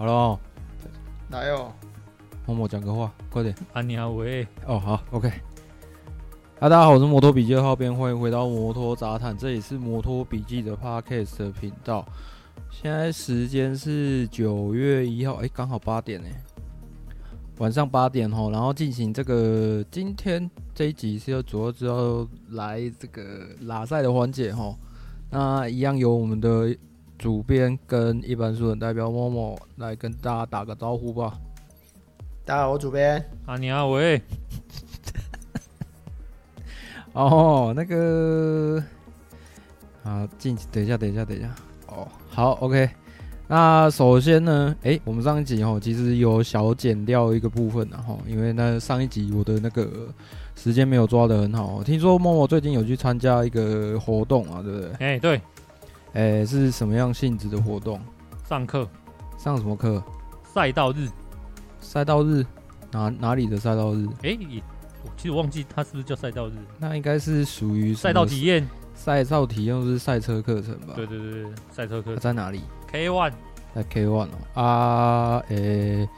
[0.00, 0.40] 好了哦，
[1.28, 1.70] 来哦，
[2.46, 3.54] 默默讲个话，快点。
[3.74, 4.48] 啊，你好，喂。
[4.66, 5.28] 哦，好，OK。
[6.58, 12.02] 啊，大家好，我是摩托笔记的浩编，欢迎回到摩托杂谈，这里是摩托笔记的 Podcast 的频道。
[12.70, 16.32] 现在时间是九月一号，哎，刚好八点哎，
[17.58, 24.78] 晚上八点吼，然后进行这个今天这一集是要主要是要来这个拉赛的环节吼。
[25.28, 26.74] 那一样有我们的
[27.20, 31.38] 主编跟一般书人代表默默来跟大家打个招呼吧。
[32.46, 33.22] 大家好，我主编。
[33.44, 34.18] 啊，你好，喂。
[37.12, 38.82] 哦，那个，
[40.02, 41.54] 啊，进，等一下，等一下，等一下。
[41.88, 42.88] 哦，好，OK。
[43.46, 50.08] 那首先呢，诶、欸，我们上一集哦，其实有小剪掉一个部分，然后因为那上一集我的那个
[50.56, 51.84] 时间没有抓得很好。
[51.84, 54.88] 听说默默最近有去参加一个活动啊，对不对？
[54.92, 55.38] 哎、欸，对。
[56.12, 58.00] 哎、欸，是什么样性质的活动？
[58.48, 58.88] 上课。
[59.38, 60.02] 上什么课？
[60.42, 61.08] 赛道日。
[61.80, 62.44] 赛道日？
[62.90, 64.06] 哪哪里的赛道日？
[64.22, 64.62] 哎、欸，
[65.04, 66.52] 我其实我忘记它是不是叫赛道日。
[66.78, 68.66] 那应该是属于赛道体验。
[68.94, 70.94] 赛道体验是赛车课程吧？
[70.96, 73.32] 对对对，赛车课程在哪里？K One。
[73.74, 76.08] 在 K One 哦啊，诶、欸，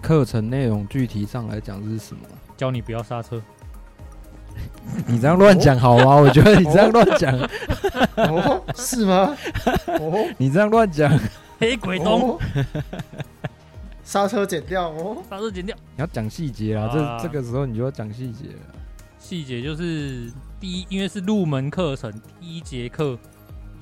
[0.00, 2.22] 课程内容具体上来讲是什么？
[2.56, 3.40] 教你不要刹车。
[5.06, 6.16] 你这样乱讲好吗？
[6.16, 7.34] 我觉得你这样乱讲，
[8.16, 9.34] 哦，是吗？
[9.86, 11.10] 哦，你这样乱讲，
[11.58, 12.38] 黑鬼东，
[14.04, 15.74] 刹车剪掉哦，刹车剪掉。
[15.96, 18.74] 你要讲细节啊，这这个时候你就要讲细节了。
[19.18, 20.30] 细节就是
[20.60, 23.16] 第一，因为是入门课程，第一节课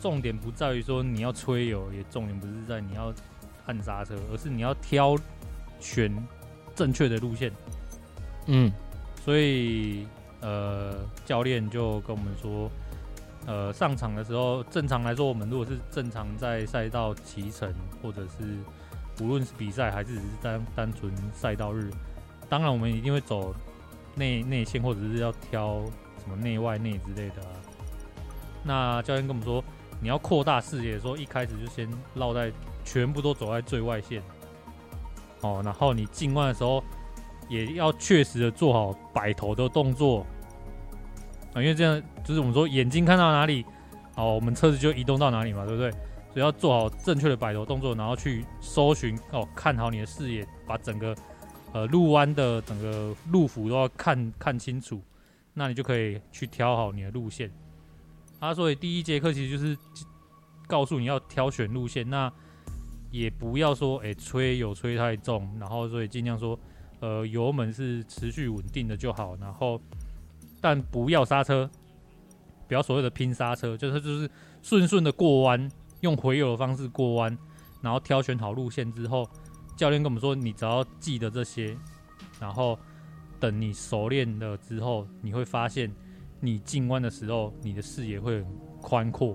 [0.01, 3.13] 重点不在于说你要吹油，也重点不是在你要
[3.67, 5.17] 按刹车，而是你要挑
[5.81, 6.15] 选
[6.77, 7.51] 正确的路线。
[8.47, 8.71] 嗯，
[9.25, 10.07] 所以。
[10.41, 10.94] 呃，
[11.27, 12.70] 教练就跟我们说，
[13.46, 17.70] 呃，上场的时候，正常来说，我们如果是正常在赛道骑乘，
[18.02, 18.56] 或者是
[19.23, 21.90] 无论是比赛还是只是单单纯赛道日，
[22.48, 23.55] 当然我们一定会走
[24.14, 25.84] 内内线，或者是要挑
[26.23, 27.42] 什么内外内之类的。
[28.64, 29.62] 那教练跟我们说，
[30.00, 32.50] 你要扩大视野，说一开始就先绕在
[32.83, 34.23] 全部都走在最外线，
[35.42, 36.83] 哦，然后你进弯的时候。
[37.50, 40.24] 也要确实的做好摆头的动作
[41.52, 43.66] 啊，因为这样就是我们说眼睛看到哪里，
[44.14, 45.90] 哦，我们车子就移动到哪里嘛，对不对？
[45.90, 51.12] 所以要做好正确的摆头动作，然后去搜寻哦，看好你的视野，把整个
[51.72, 55.02] 呃路弯的整个路幅都要看看清楚，
[55.52, 57.50] 那你就可以去挑好你的路线。
[58.38, 59.77] 啊，所以第一节课其实就是
[60.68, 62.32] 告诉你要挑选路线，那
[63.11, 66.56] 也不要说哎吹有吹太重，然后所以尽量说。
[67.00, 69.80] 呃，油门是持续稳定的就好，然后
[70.61, 71.68] 但不要刹车，
[72.68, 74.30] 不要所谓的拼刹车，就是就是
[74.62, 77.36] 顺顺的过弯，用回油的方式过弯，
[77.80, 79.27] 然后挑选好路线之后，
[79.77, 81.74] 教练跟我们说，你只要记得这些，
[82.38, 82.78] 然后
[83.38, 85.90] 等你熟练了之后，你会发现
[86.38, 88.46] 你进弯的时候，你的视野会很
[88.82, 89.34] 宽阔。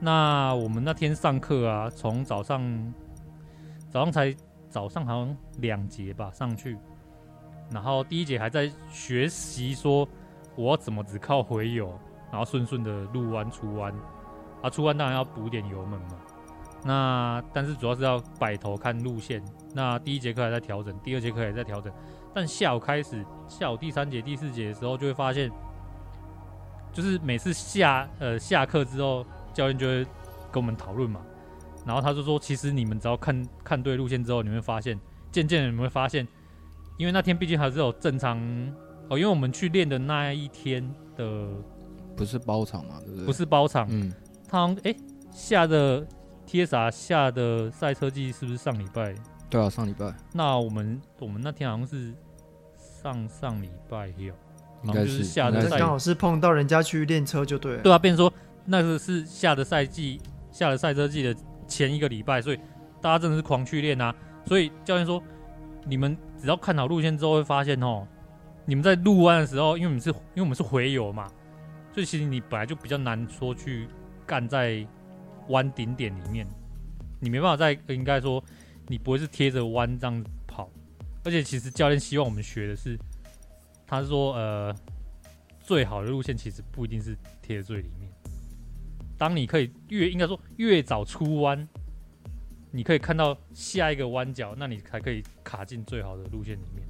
[0.00, 2.94] 那我们那天上课啊，从早上
[3.90, 4.36] 早上才
[4.68, 6.76] 早上好像两节吧上去。
[7.70, 10.08] 然后第一节还在学习说
[10.56, 11.92] 我怎么只靠回油，
[12.30, 13.92] 然后顺顺的入弯出弯，
[14.62, 16.18] 啊出弯当然要补点油门嘛。
[16.84, 19.42] 那但是主要是要摆头看路线。
[19.74, 21.92] 那第一节课还在调整，第二节课也在调整。
[22.32, 25.50] 但下午开始，下午第三节、第四节的时候就会发现，
[26.92, 30.04] 就是每次下呃下课之后，教练就会
[30.52, 31.20] 跟我们讨论嘛。
[31.84, 34.98] 然后他就说，其实你们只要看看对路线之后，你会发现，
[35.32, 36.26] 渐渐的你们会发现。
[36.98, 38.38] 因为那天毕竟还是有正常
[39.08, 40.86] 哦，因为我们去练的那一天
[41.16, 41.48] 的
[42.14, 43.24] 不是包场嘛，对不对？
[43.24, 44.12] 不是包场，嗯，
[44.46, 44.94] 他哎
[45.30, 46.06] 下的
[46.46, 49.14] TSR 下的赛车季是不是上礼拜？
[49.48, 50.12] 对啊，上礼拜。
[50.34, 52.12] 那我们我们那天好像是
[52.78, 54.34] 上上礼拜有，
[54.82, 57.82] 应该是下的赛，刚好是碰到人家去练车就对了。
[57.82, 58.32] 对啊，变成说
[58.66, 60.20] 那个是下的赛季
[60.50, 61.34] 下的赛车季的
[61.68, 62.58] 前一个礼拜，所以
[63.00, 64.12] 大家真的是狂去练啊。
[64.44, 65.22] 所以教练说。
[65.86, 68.06] 你们只要看好路线之后，会发现哦，
[68.64, 71.26] 你们在入弯的时候，因为我们是，因为我们是回游嘛，
[71.92, 73.88] 所以其实你本来就比较难说去
[74.24, 74.86] 干在
[75.48, 76.46] 弯顶点里面，
[77.20, 78.42] 你没办法在应该说
[78.86, 80.70] 你不会是贴着弯这样跑，
[81.24, 82.98] 而且其实教练希望我们学的是，
[83.86, 84.74] 他是说呃，
[85.60, 88.08] 最好的路线其实不一定是贴最里面，
[89.16, 91.68] 当你可以越应该说越早出弯。
[92.70, 96.86] 你可以看到下一个弯角，那你才可以卡进最好的路线里面。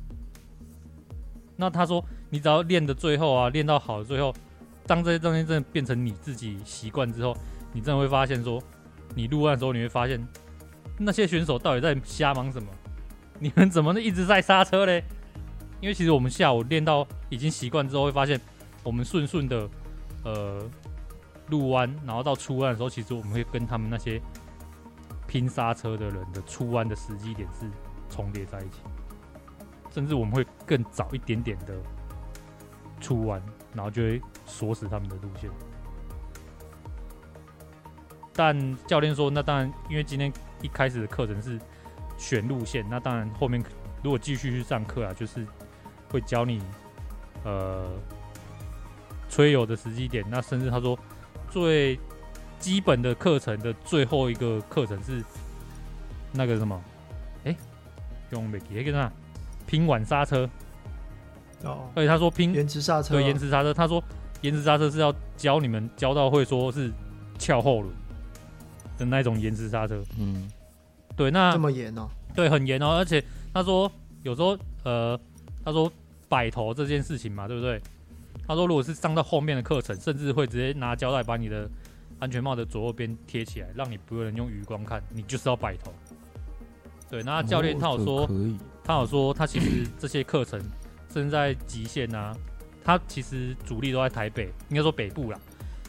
[1.57, 4.35] 那他说，你只要练的最后啊，练到好的最后，
[4.87, 7.37] 当这些东西真的变成你自己习惯之后，
[7.73, 8.63] 你真的会发现说，
[9.15, 10.25] 你入弯的时候，你会发现
[10.99, 12.69] 那些选手到底在瞎忙什么？
[13.41, 15.03] 你们怎么能一直在刹车嘞？
[15.81, 18.41] 因为其实我们下午练到已经习惯之后，会发现
[18.83, 19.69] 我们顺顺的
[20.25, 20.69] 呃
[21.49, 24.21] 入弯，然后到出弯的时候，其实我们会跟他们那些
[25.29, 27.71] 拼刹车的人的出弯的时机点是
[28.11, 28.81] 重叠在一起，
[29.91, 31.77] 甚至我们会更早一点点的
[33.01, 33.41] 出弯，
[33.73, 35.49] 然后就会锁死他们的路线。
[38.33, 40.33] 但教练说，那当然，因为今天
[40.63, 41.61] 一开始的课程是
[42.17, 43.63] 选路线，那当然后面
[44.03, 45.47] 如果继续去上课啊，就是。
[46.11, 46.63] 会教你，
[47.45, 47.87] 呃，
[49.29, 50.25] 吹油的时机点。
[50.27, 50.99] 那甚至他说，
[51.51, 52.01] 最
[52.59, 55.23] 基本的课程的最后一个课程是
[56.33, 56.81] 那个什么？
[57.45, 57.57] 哎，
[58.31, 59.11] 用美给跟他
[59.67, 60.49] 拼晚刹车。
[61.65, 61.91] 哦。
[61.95, 63.15] 而且他说拼延迟刹车。
[63.15, 63.73] 对，延迟刹车。
[63.73, 64.03] 他说
[64.41, 66.93] 延迟刹车是要教你们教到会说是
[67.39, 67.95] 翘后轮
[68.97, 70.03] 的那种延迟刹车。
[70.19, 70.51] 嗯。
[71.17, 72.09] 对，那这么严哦？
[72.35, 72.97] 对，很严哦。
[72.99, 73.23] 而且
[73.53, 73.91] 他说
[74.23, 75.19] 有时候呃。
[75.65, 75.93] 他说
[76.31, 77.79] 摆头这件事情嘛，对不对？
[78.47, 81.69] 他说如果是上到后面的课程，甚至会直接拿胶带把你的
[82.19, 85.93] 安全帽的左右边贴起来，让你不能用余光看，你就是要摆头。
[87.11, 90.61] 对，那教练他有说，哦、他有说他其实这些课程，
[91.13, 92.37] 甚至在极限啊，
[92.85, 95.41] 他其实主力都在台北，应该说北部啦。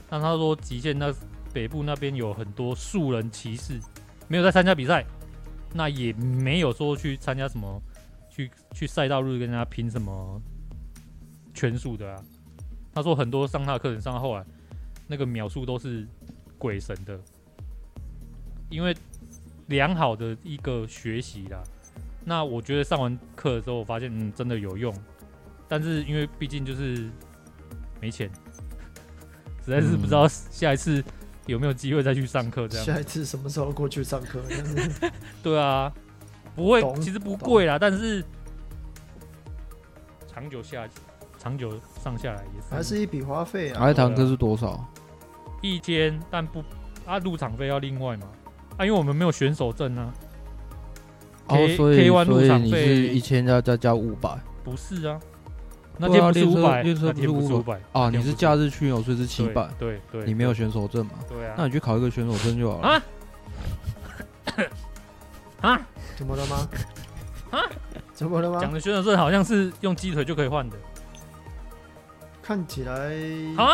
[0.09, 1.13] 那他说极限那
[1.53, 3.79] 北部那边有很多素人骑士，
[4.27, 5.05] 没有在参加比赛，
[5.73, 7.81] 那也没有说去参加什么。
[8.31, 10.41] 去去赛道日跟人家拼什么
[11.53, 12.23] 圈数的啊？
[12.93, 14.45] 他说很多上他的课程上到后来，
[15.07, 16.07] 那个秒数都是
[16.59, 17.19] 鬼神的，
[18.69, 18.95] 因为
[19.67, 21.63] 良好的一个学习啦。
[22.23, 24.93] 那我觉得上完课的时候，我发现嗯真的有用，
[25.67, 27.09] 但是因为毕竟就是
[27.99, 28.29] 没钱，
[29.65, 31.03] 实在是不知道下一次
[31.47, 32.67] 有没有机会再去上课。
[32.67, 34.39] 这样、嗯，下一次什么时候过去上课？
[35.41, 35.91] 对啊。
[36.55, 38.21] 不会，其实不贵啦，但是
[40.27, 40.85] 长久下，
[41.37, 43.85] 长久上下来也是还是一笔花费啊。
[43.85, 44.85] 啊，一堂课是多少？
[45.61, 46.63] 一天，但不
[47.05, 48.27] 啊，入场费要另外嘛？
[48.77, 50.13] 啊，因为我们没有选手证啊。
[51.47, 54.37] 哦，所以所以你是一千要再加五百？
[54.63, 55.19] 不是啊，
[55.97, 58.09] 那天不是五百，那天不是五百啊。
[58.09, 59.67] 你是假日去哦，所以是七百。
[59.79, 61.13] 对对，你没有选手证嘛？
[61.27, 61.55] 对啊。
[61.57, 62.87] 那你去考一个选手证就好了。
[62.87, 63.03] 啊？
[65.61, 65.81] 啊？
[66.15, 66.69] 怎么了吗？
[67.51, 67.59] 啊？
[68.13, 68.59] 怎么了吗？
[68.61, 70.77] 讲的选手证好像是用鸡腿就可以换的，
[72.43, 72.93] 看起来
[73.57, 73.73] 啊，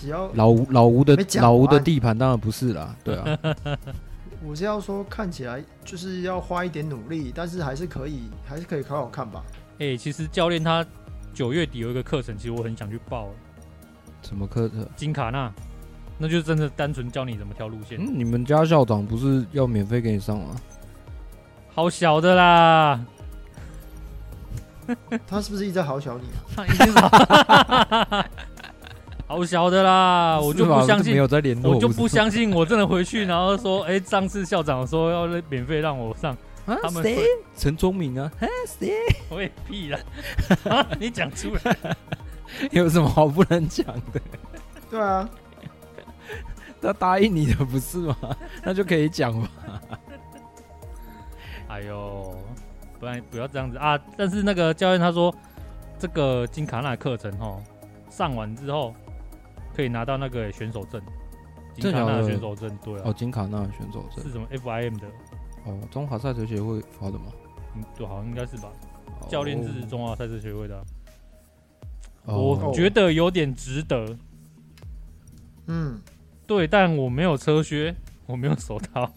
[0.00, 3.38] 只要老吴老吴的老吴的地盘当然不是啦， 对啊。
[4.42, 9.44] 我是要说，看起来就是要花一点努力，但是还是可以，还是可以考考看吧。
[9.74, 10.84] 哎、欸，其实教练他
[11.34, 13.28] 九月底有一个课程，其实我很想去报。
[14.22, 14.88] 什么课程？
[14.96, 15.52] 金卡纳，
[16.16, 17.98] 那就真的单纯教你怎么挑路线。
[18.00, 20.56] 嗯，你们家校长不是要免费给你上吗？
[21.74, 23.04] 好小的啦，
[25.26, 26.24] 他是不是一直在好小你
[26.56, 28.26] 啊？
[29.30, 36.36] 好，小的啦，我就不相信，没有在联络，我就不相信，我真的回去， 然后说，哎，上次校长说要免费让我上，
[36.66, 37.22] 他们谁？
[37.56, 38.28] 陈忠明 啊？
[38.66, 38.92] 谁？
[39.28, 40.00] 我也屁了，
[40.98, 41.76] 你讲出来，
[42.72, 44.20] 有什么好不能讲的？
[44.90, 45.30] 对啊，
[46.82, 48.16] 他答应你的不是吗？
[48.64, 49.48] 那就可以讲嘛。
[51.68, 52.36] 哎呦，
[52.98, 53.96] 不然不要这样子啊！
[54.16, 55.32] 但是那个教练他说，
[56.00, 57.62] 这个金卡纳课程哦，
[58.10, 58.92] 上完之后
[59.74, 61.00] 可以拿到那个选手证，
[61.74, 65.06] 金卡纳选手证，对啊，哦，金卡纳选手证是什么？FIM 的，
[65.64, 67.26] 哦，中华赛车协会发的吗？
[67.76, 68.68] 嗯，对，好像应该是吧。
[69.28, 70.84] 教练是中华赛车协会的，
[72.24, 74.16] 我觉得有点值得。
[75.66, 76.00] 嗯，
[76.46, 77.94] 对，但我没有车靴，
[78.26, 79.12] 我没有手套。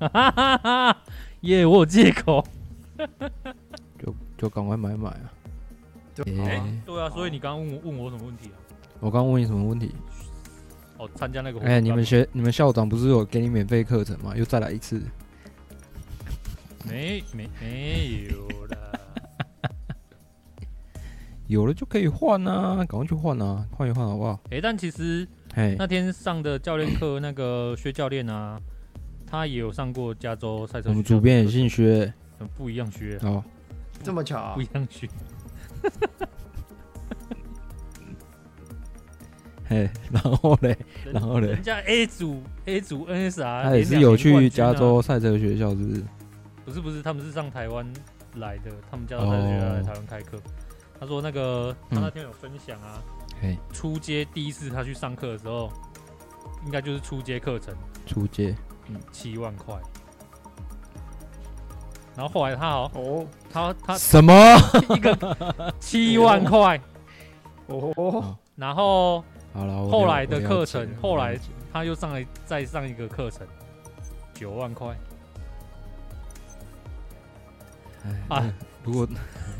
[0.00, 0.96] 哈哈哈哈
[1.40, 2.44] 耶我有借口，
[3.98, 5.32] 就就赶快买买啊！
[6.14, 8.56] 对啊，欸、对啊，所以你刚刚问我问我什么问题啊？
[9.00, 9.94] 我刚问你什么问题？
[10.98, 11.60] 哦，参加那个……
[11.60, 14.34] 哎、欸，你们学你们校长不是有给你免费课程吗？
[14.36, 15.00] 又再来一次？
[16.88, 19.00] 没没没有了，
[21.46, 22.76] 有了就可以换啊！
[22.86, 23.66] 赶快去换啊！
[23.72, 24.40] 换一换好不好？
[24.46, 28.60] 哎、欸，但其实，哎，那天上的教练课，那个薛教练啊。
[29.30, 30.88] 他也有上过加州赛车。
[30.88, 32.10] 我们主编也姓薛，
[32.56, 33.44] 不一样薛哦，
[34.02, 35.06] 这么巧，不一样薛。
[39.68, 40.76] 嘿，然后嘞，
[41.12, 46.04] 然后嘞，人家 A 组 A 组 NSR，他也是有去加州赛车学校，是不是？
[46.64, 47.86] 不是不是，他们是上台湾
[48.36, 50.38] 来的，他们加州赛车学校来台湾开课。
[50.98, 53.02] 他说那个他那天有分享啊，
[53.40, 55.70] 嘿，初阶第一次他去上课的时候，
[56.64, 57.74] 应该就是初阶课程，
[58.06, 58.54] 初阶。
[59.12, 59.74] 七万块，
[62.16, 64.32] 然后后来他好哦，他他什么？
[64.96, 66.80] 一个七万块，
[67.66, 69.22] 哦，然后
[69.58, 71.36] 好了，后来的课程，后来
[71.72, 73.46] 他又上来再上一个课程，
[74.32, 74.96] 九万块！
[78.84, 79.08] 如果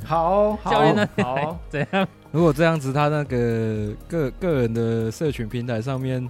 [0.05, 1.09] 好， 教练呢？
[1.17, 2.07] 好，怎样？
[2.31, 6.27] 如果这样子，他那个个个人的社群平台上面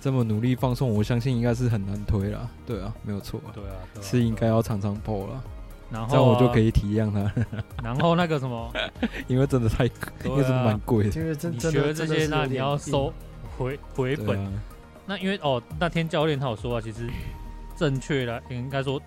[0.00, 2.48] 这么努力放送，我相信应该是很难推了。
[2.64, 5.44] 对啊，没有错，对啊，对啊是应该要常常 PO 了，
[5.90, 6.68] 然后这样我就可以。
[6.68, 7.32] 以体谅他，
[7.82, 8.70] 然后那个什么，
[9.26, 9.92] 因为真的太，因
[10.22, 11.20] 对为真的蛮啊，贵的。
[11.20, 13.12] 因为真你真的学了这些，那你要收
[13.56, 14.52] 回回本。
[15.06, 17.08] 那因为哦，那天教练他有说啊，其实
[17.76, 19.00] 正确的应该说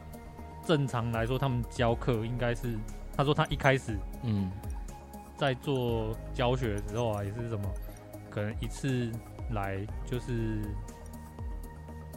[0.66, 2.76] 正常来说，他们教课应该是，
[3.16, 4.52] 他说他一开始嗯，
[5.38, 7.70] 在做教学的时候啊，也是什么，
[8.32, 9.12] 可能一次
[9.52, 10.62] 来就是，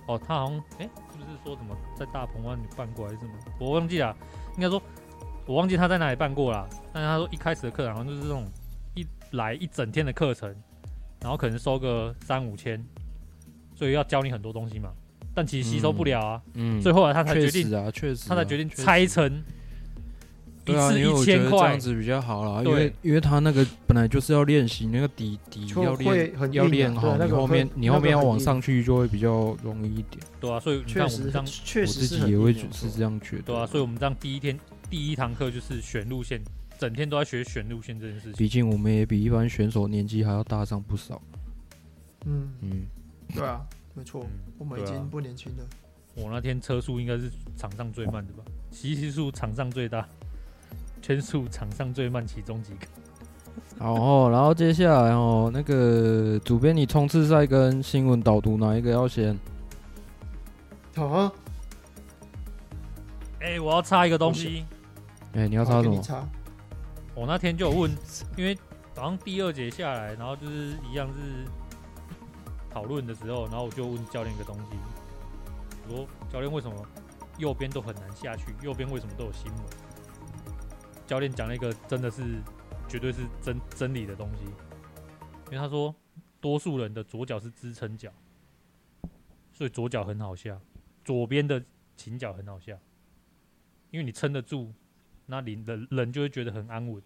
[0.06, 3.32] 哦，他好像哎、是不是说什么在大鹏湾里办过还是什么？
[3.58, 4.16] 我忘记了，
[4.56, 4.80] 应该说
[5.46, 6.66] 我忘记他在哪里办过啦。
[6.92, 8.44] 但是他说一开始的课好像就是这种
[8.94, 10.54] 一来一整天的课程，
[11.20, 12.84] 然后可能收个三五千，
[13.74, 14.92] 所以要教你很多东西嘛。
[15.34, 19.42] 但其实吸收不了啊，嗯，所以后来他才决定，啊，确实啊，他才决定拆成
[20.64, 21.78] 一对啊，次因为我一千觉得这样。
[21.78, 30.24] 子比较好啦，因为因为他那个本来就是要练习那个底底要练要练好，你后面你后面要往上去就会比较容易一点。
[30.40, 33.42] 对啊，所以你确实看我们这样，确实我自己也会是这样觉得。
[33.42, 36.40] 对啊，所以我们这样第一天第一堂课就是选路线，
[36.78, 38.32] 整天都在学选路线这件事情。
[38.32, 41.20] 毕竟我们也比一般选手年纪还要大上不少。
[42.24, 42.86] 嗯，嗯，
[43.34, 43.60] 对啊，
[43.92, 45.64] 没错，嗯我们已经不年轻了。
[46.14, 50.08] 我那天车速应该是场上最慢的吧，骑骑数场上最大，
[51.04, 52.86] 圈数场上最慢，其中几个。
[53.78, 59.38] 好哦，然后接下来哦，那个主编，你冲刺赛跟新闻导读哪一个要先？
[60.96, 61.30] 好啊，
[63.42, 64.64] 哎、我要插一个东西，
[65.34, 66.02] 哎，你要插什么？
[67.14, 67.94] 我那天就有问，
[68.34, 68.56] 因为
[68.94, 71.44] 早上第二节下来，然后就是一样是
[72.72, 74.78] 讨论的时候，然后我就问教练一个东西，
[75.86, 76.74] 我说教练为什么
[77.36, 79.64] 右边都很难下去，右边为什么都有心魔？
[81.06, 82.42] 教练讲了一个真的是
[82.88, 84.44] 绝对是真真理的东西，
[85.46, 85.94] 因为他说
[86.40, 88.12] 多数人的左脚是支撑脚，
[89.52, 90.60] 所以左脚很好下，
[91.04, 91.64] 左边的
[91.96, 92.78] 琴脚很好下，
[93.90, 94.72] 因为你撑得住。
[95.26, 97.02] 那你人人就会觉得很安稳，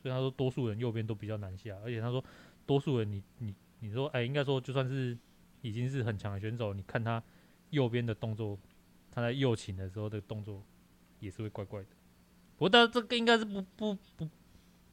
[0.00, 2.24] 所以他说多数人右边都比较难下，而且他说
[2.64, 5.18] 多数人你你你说哎、应该说就算是
[5.60, 7.20] 已经是很强的选手，你看他
[7.70, 8.56] 右边的动作，
[9.10, 10.62] 他在右琴的时候的动作
[11.18, 11.88] 也是会怪怪的。
[12.58, 14.28] 不过这个应该是不不不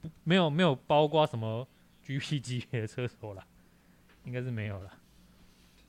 [0.01, 1.67] 不没有没有包括什么
[2.03, 3.45] GP 级别的车手啦，
[4.23, 4.93] 应该是没有啦，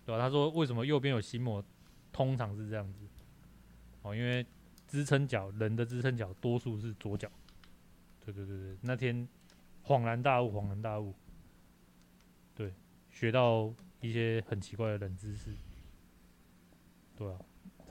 [0.04, 1.62] 对吧、他说为什么右边有心魔，
[2.10, 2.98] 通常是这样子，
[4.02, 4.44] 哦，因为。
[4.88, 7.28] 支撑脚，人的支撑脚多数是左脚。
[8.24, 9.28] 对对对对，那天
[9.84, 11.12] 恍然大悟，恍然大悟。
[12.54, 12.72] 对，
[13.10, 15.52] 学到一些很奇怪的冷知识。
[17.16, 17.38] 对啊，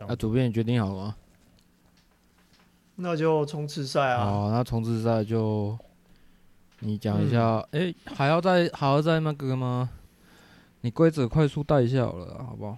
[0.08, 1.18] 啊，主编你决定好了吗？
[2.96, 4.26] 那就冲刺赛啊！
[4.26, 5.78] 好，那冲刺赛就
[6.80, 7.60] 你讲一下。
[7.72, 9.90] 哎、嗯欸，还要再还要再那个吗？
[10.82, 12.78] 你规则快速带一下好了，好不好？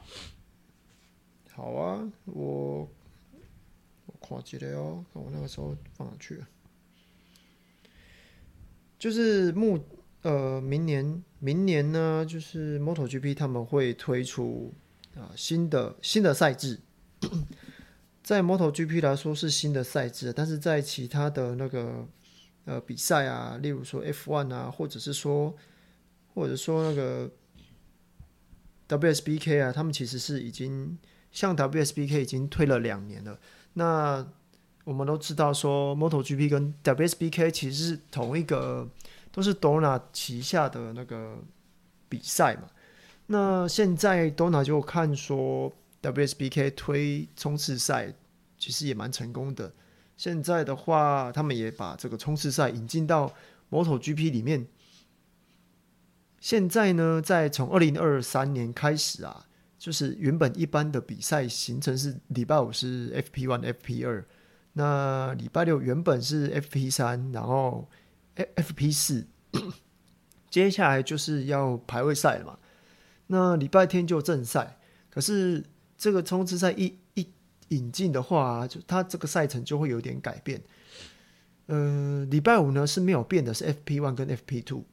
[1.54, 2.88] 好啊，我。
[4.20, 6.48] 跨级的哦，看我那个时候放哪去了？
[9.00, 9.80] 就是目
[10.24, 14.74] 呃，明年明年呢，就是 MotoGP 他们会推出
[15.16, 16.78] 啊、呃、新的新的赛制，
[18.27, 22.05] 在 MotoGP 来说是新的赛制，但是在其他的那个
[22.65, 25.55] 呃比赛啊，例如说 F1 啊，或者是说
[26.34, 27.31] 或者说那个
[28.89, 30.98] WSBK 啊，他们其实是已经
[31.31, 33.39] 像 WSBK 已经推了两年了。
[33.75, 34.27] 那
[34.84, 38.89] 我们都知道说，MotoGP 跟 WSBK 其实是同一个，
[39.31, 41.41] 都是 Dorna 旗下的那个
[42.10, 42.63] 比赛嘛。
[43.27, 48.13] 那现在 Dorna 就看说，WSBK 推冲刺赛
[48.58, 49.74] 其实也蛮成功的。
[50.16, 53.34] 现在的话，他们也把这个冲刺赛引进到
[53.70, 54.68] MotoGP 里面。
[56.39, 59.46] 现在呢，在从二零二三年开始啊。
[59.80, 64.25] 就是原本一般的比赛行程是礼拜五是 FP one、FP 二，
[64.74, 67.88] 那礼拜六原本是 FP 三，然后
[68.36, 69.27] FP 四，
[70.50, 72.58] 接下来就是要排位赛了嘛。
[73.27, 74.80] 那礼拜天就正赛，
[75.12, 75.63] 可是
[75.98, 77.27] 这个冲刺赛一一
[77.70, 80.62] 引进的话，就它这个赛程就会有点改变。
[81.66, 84.86] 呃，礼拜五呢是没有变的，是 FP one 跟 FP two。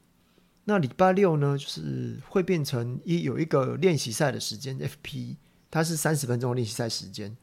[0.65, 5.35] 那礼拜六呢，就是会变成一有一个练习赛的时间，FP
[5.69, 7.37] 它是三十分钟的练习赛时间。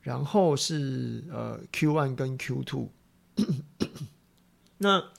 [0.00, 2.90] 然后是呃 Q one 跟 Q two。
[4.78, 5.10] 那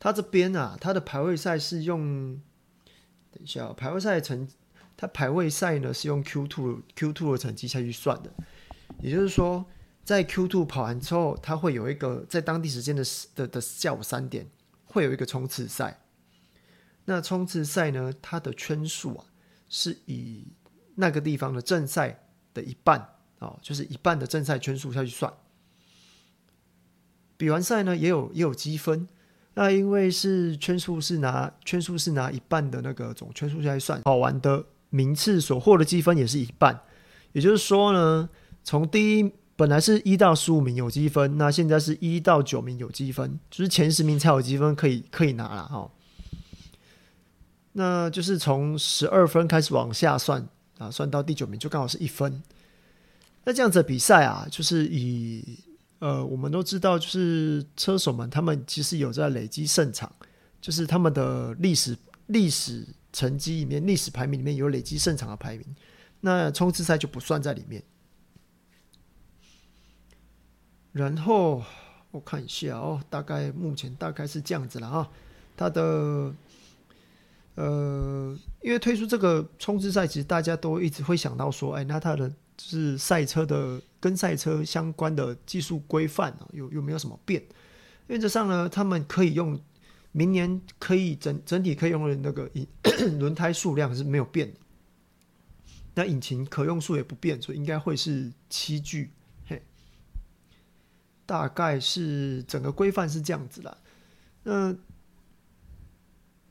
[0.00, 2.40] 他这边啊，他的排位赛是用，
[3.30, 4.48] 等一下，排位赛成，
[5.02, 8.32] 它排位赛呢是用 Q two Q two 的成绩下去算的，
[9.00, 9.64] 也就是说，
[10.04, 13.02] 在 Q two 跑完之后，它会有一个在当地时间的
[13.34, 14.46] 的的下午三点
[14.84, 16.04] 会有一个冲刺赛。
[17.06, 19.24] 那冲刺赛呢，它的圈数啊
[19.68, 20.46] 是以
[20.94, 23.04] 那个地方的正赛的一半
[23.40, 25.34] 哦，就是一半的正赛圈数下去算。
[27.36, 29.08] 比完赛呢，也有也有积分。
[29.54, 36.80] 那因为是圈数是拿圈数是拿一半的那个总圈数下来算，跑完的名次所获的积分也是一半。
[37.32, 38.28] 也就是说呢，
[38.62, 45.90] 从第一本来是一到十五名有积分，那现在是一到九名有积分，就是前十名才有积分可以可以拿了哈。
[47.72, 50.46] 那就是从十二分开始往下算
[50.78, 52.42] 啊，算到第九名就刚好是一分。
[53.44, 55.58] 那这样子比赛啊，就是以。
[56.02, 60.12] 呃，我们都知道，就是车手们他们其实有在累积胜场，
[60.60, 61.96] 就是他们的历史
[62.32, 65.66] 历史成绩里面、历史排名里面有累积胜场的排名。
[66.20, 67.82] 那冲刺赛就不算在里面。
[70.92, 71.62] 然后
[72.10, 75.10] 我看一下哦，大概目前大概是这样子了啊。
[75.56, 76.34] 他的
[77.54, 82.32] 呃，因为推出这个冲刺赛，其实大家都一直会想到说，哎，那他的。
[82.54, 87.42] 就是赛车的跟赛车相关的技术规范啊，有有没有什么变？
[88.08, 89.58] 原则上呢，他们可以用
[90.12, 92.50] 明年可以整整体可以用的那个
[93.18, 94.60] 轮胎数量是没有变的，
[95.94, 99.10] 那引擎可用数也不变，所以应该会是七具。
[99.46, 99.62] 嘿，
[101.26, 103.76] 大概是整个规范是这样子啦。
[104.44, 104.76] 那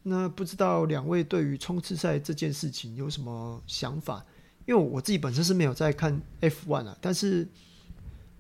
[0.03, 4.25] 那不知道两位对于冲刺赛这件事情有什么想法？
[4.65, 7.47] 因为我自己本身是没有在看 F1 啊，但是，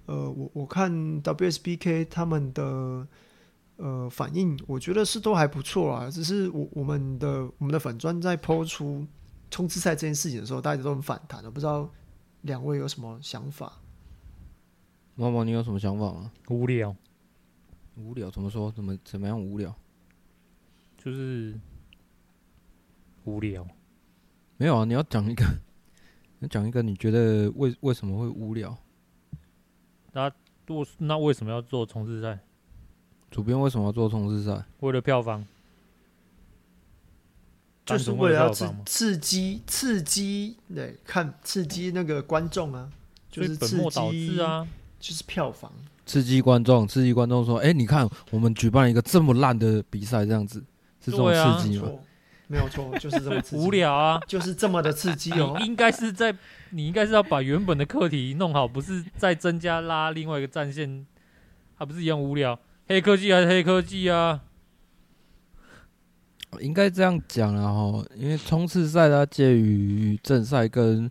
[0.05, 0.91] 呃，我我看
[1.23, 3.07] WSBK 他们的
[3.81, 6.09] 呃反应，我觉得是都还不错啊。
[6.09, 9.05] 只是我我们的我们的粉砖在抛出
[9.49, 11.89] 冲刺赛这件事情的时候，大家都很反弹，我不知道
[12.41, 13.79] 两位有什么想法？
[15.15, 16.31] 毛毛，你有什么想法吗？
[16.49, 16.95] 无聊，
[17.97, 18.71] 无聊怎么说？
[18.71, 19.75] 怎么怎么样无聊？
[20.97, 21.59] 就是
[23.25, 23.67] 无聊。
[24.57, 25.43] 没有啊，你要讲一个。
[26.39, 28.75] 那讲一个，你觉得为为什么会无聊？
[30.11, 30.27] 那
[30.67, 32.39] 为那为什么要做冲刺赛？
[33.31, 34.63] 主编为什么要做冲刺赛？
[34.81, 35.43] 为了票房，
[37.85, 42.89] 就是为了要刺刺激刺激，对，看刺激那个观众啊，
[43.31, 44.67] 就是刺激啊，
[44.99, 45.71] 就是票房，
[46.05, 50.59] 刺激观众，刺激观众说，哎、欸，你看我们举办一个这么烂的比赛，这样子
[51.03, 51.89] 是这种刺激吗？
[52.47, 55.57] 没有错，就是这么刺激无聊啊，就是这么的刺激哦。
[55.61, 56.35] 应该是在，
[56.71, 61.07] 你应该是要把原本的课题弄好，不是再增加拉另外一个战线，
[61.75, 62.59] 还不是一样无聊？
[62.87, 64.41] 黑科技还是黑科技啊？
[66.59, 71.09] 应该这样讲了哈，因为冲刺赛它介于正赛跟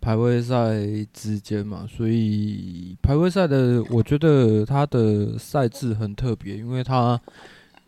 [0.00, 0.80] 排位赛
[1.12, 7.20] 之间嘛，所以排位赛的我觉得它的赛制很特别，因为它。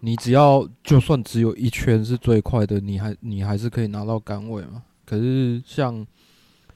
[0.01, 4.83] 你只要就算只有一圈是最快的，你还你还是可以拿到杆位嘛。
[5.07, 6.07] 可是像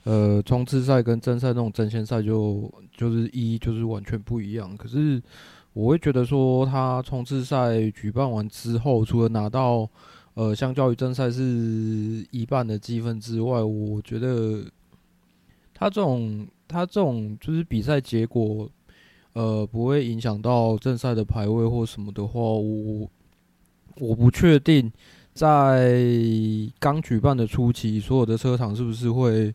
[0.05, 4.75] 呃冲刺赛跟正赛那种争先赛就就是一就是完全不一样。
[4.79, 5.23] 可是
[5.79, 9.89] 我会觉得说，他冲刺赛举办完之后，除了拿到
[10.35, 14.65] 呃相较于正赛是一半的积分之外，我觉得
[15.73, 18.69] 他这种他这种就是比赛结果
[19.35, 23.09] 呃不会影响到正赛的排位或什么的话，我。
[24.01, 24.93] 我不确定，
[25.35, 26.01] 在
[26.79, 29.53] 刚举办的初期，所有的车厂是不是会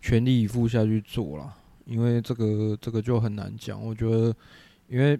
[0.00, 1.54] 全力以赴下去做啦？
[1.84, 3.84] 因为这个这个就很难讲。
[3.84, 4.34] 我觉得，
[4.88, 5.18] 因为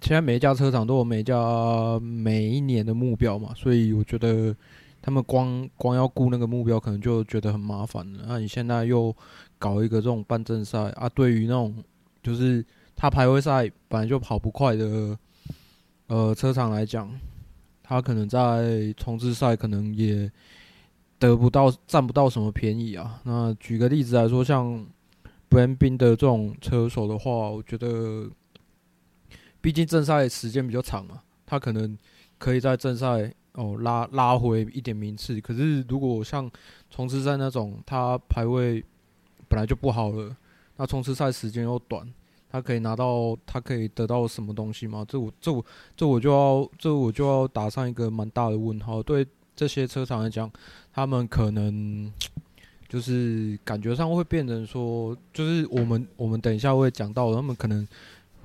[0.00, 4.54] 现在每一家车厂都有每一家每一年的目标嘛，所以我觉得
[5.00, 8.24] 他们光光要顾那个目标，可能就觉得很麻烦了。
[8.26, 9.14] 那你现在又
[9.58, 11.08] 搞一个这种半正赛啊？
[11.08, 11.82] 对于那种
[12.22, 15.18] 就是他排位赛本来就跑不快的
[16.06, 17.10] 呃车厂来讲。
[17.86, 20.32] 他可能在冲刺赛可能也
[21.18, 23.20] 得不到、占不到什么便宜啊。
[23.24, 24.82] 那举个例子来说，像
[25.50, 28.26] b r a n b i n 的这种车手的话，我觉得，
[29.64, 31.96] 毕竟正赛时间比较长嘛，他可能
[32.36, 35.40] 可以在正赛哦拉拉回一点名次。
[35.40, 36.50] 可是如果像
[36.90, 38.84] 冲刺赛那种，他排位
[39.48, 40.36] 本来就不好了，
[40.76, 42.06] 那冲刺赛时间又短。
[42.50, 45.02] 他可以拿到，他可以得到什么东西吗？
[45.08, 45.64] 这我这我
[45.96, 49.02] 这我就要这我就要打上一个蛮大的问号。
[49.02, 50.48] 对这些车厂来讲，
[50.92, 52.12] 他们可能
[52.86, 57.88] 就是感觉上会变成说，就是我们我们等一下会讲到，他们可能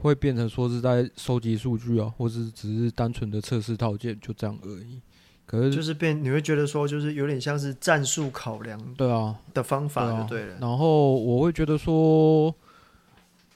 [0.01, 5.01] 会变成说是在收集数据啊，或是只是单纯的测试套件，就这样而已。
[5.45, 10.57] 可是就是变，你会觉得说，就是有点像是战术考量，对啊的方法就对了。
[10.59, 12.53] 然后我会觉得说。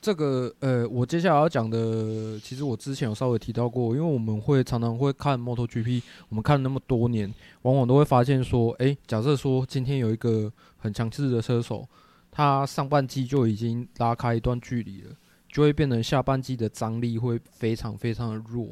[0.06, 11.88] 这个呃，我接下来要讲的，其实我之前有稍微提到过，因为我们会常常会看 MotoGP，我们看了那么多年，往往都会发现说，诶，假设说今天有一个很强势的车手，
[12.29, 15.12] 他上半季就已经拉开一段距离了，
[15.53, 18.69] 就会变成下半季的张力会非常非常的弱。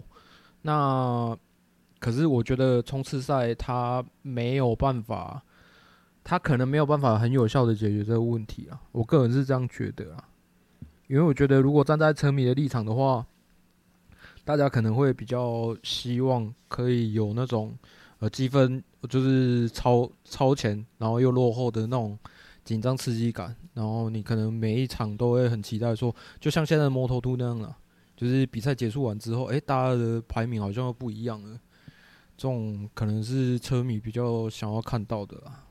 [0.64, 1.38] 那
[2.00, 5.44] 可是我觉得冲刺赛它没有办法，
[6.24, 10.28] 它可能没有办法很有效的解决这个问题啊，我个人是这样觉得啊。
[11.08, 13.24] 因为我觉得，如果站在车迷的立场的话，
[14.44, 17.78] 大家可能会比较希望可以有那种
[18.18, 22.18] 呃积分就是超超前，然后又落后的那种
[22.72, 23.54] 紧张刺激感。
[23.74, 27.78] 然后你可能每一场都会很期待说，就像现在的 Moto2 那样了，
[28.16, 31.60] 就是比赛结束完之后，哎，大家的排名好像又不一样了。
[32.38, 35.66] 这种可能是车迷比较想要看到的啦。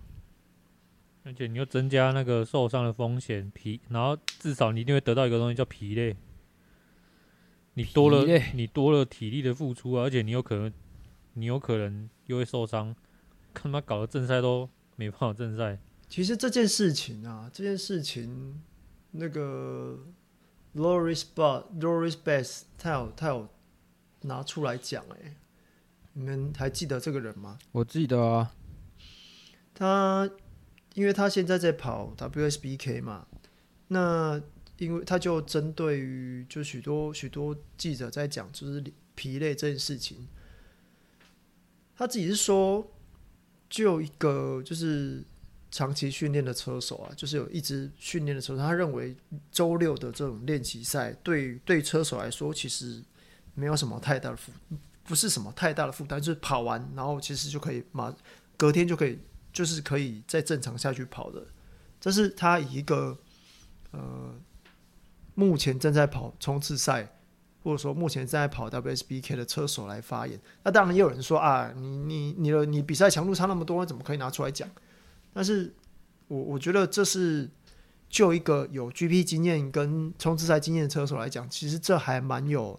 [1.25, 6.17] 而且你又增加那个受伤的风险，疲，然后至少你一定会得到一个东西叫疲累。
[7.75, 10.73] 你多了，你多了体力的付出啊，而且你有可能，
[11.35, 12.95] 你有可能又会受伤，
[13.53, 15.79] 看他妈搞得正赛都没办法正赛。
[16.11, 18.61] 其实这件事情啊，这件事情，
[19.13, 19.99] 那个
[20.75, 23.49] Loris b u t Loris Bass 他有他有
[24.23, 25.37] 拿出来讲哎，
[26.13, 27.59] 你们还记得这个人吗？
[27.73, 28.55] 我记得啊，
[29.73, 30.29] 他。
[30.95, 33.25] 因为他现在在跑 WSBK 嘛，
[33.87, 34.43] 那
[34.77, 38.83] 因为他就针对于就许多许多记者在讲，就是
[39.15, 40.27] 疲累这件事情，
[41.95, 42.91] 他自己是说，
[43.69, 45.23] 就一个就是
[45.71, 49.17] 长期训练的车手啊，就是有一直训练的车手，他认为
[49.51, 53.03] 周六的这种练习赛对对车手来说其实
[53.55, 54.53] 没有什么太大的负，
[55.05, 58.15] 不是什么太大的负担，就是跑完然后其实就可以马
[58.57, 59.19] 隔天就可以。
[59.53, 61.45] 就是可以再正常下去跑的，
[62.01, 63.19] 这是他以一个
[63.91, 64.33] 呃
[65.35, 67.17] 目前正在跑冲刺赛，
[67.65, 70.41] 或者说目前正在跑 WSBK 的车手来发言。
[70.63, 74.71] 那当然也有人说啊，你你你的你比赛强度差那么多，怎么可以拿出来讲？
[75.33, 75.75] 但是
[76.29, 77.49] 我我觉得这是
[78.09, 82.79] 就一个有 GP 经验跟冲刺赛经验的车手来讲，其实这还蛮有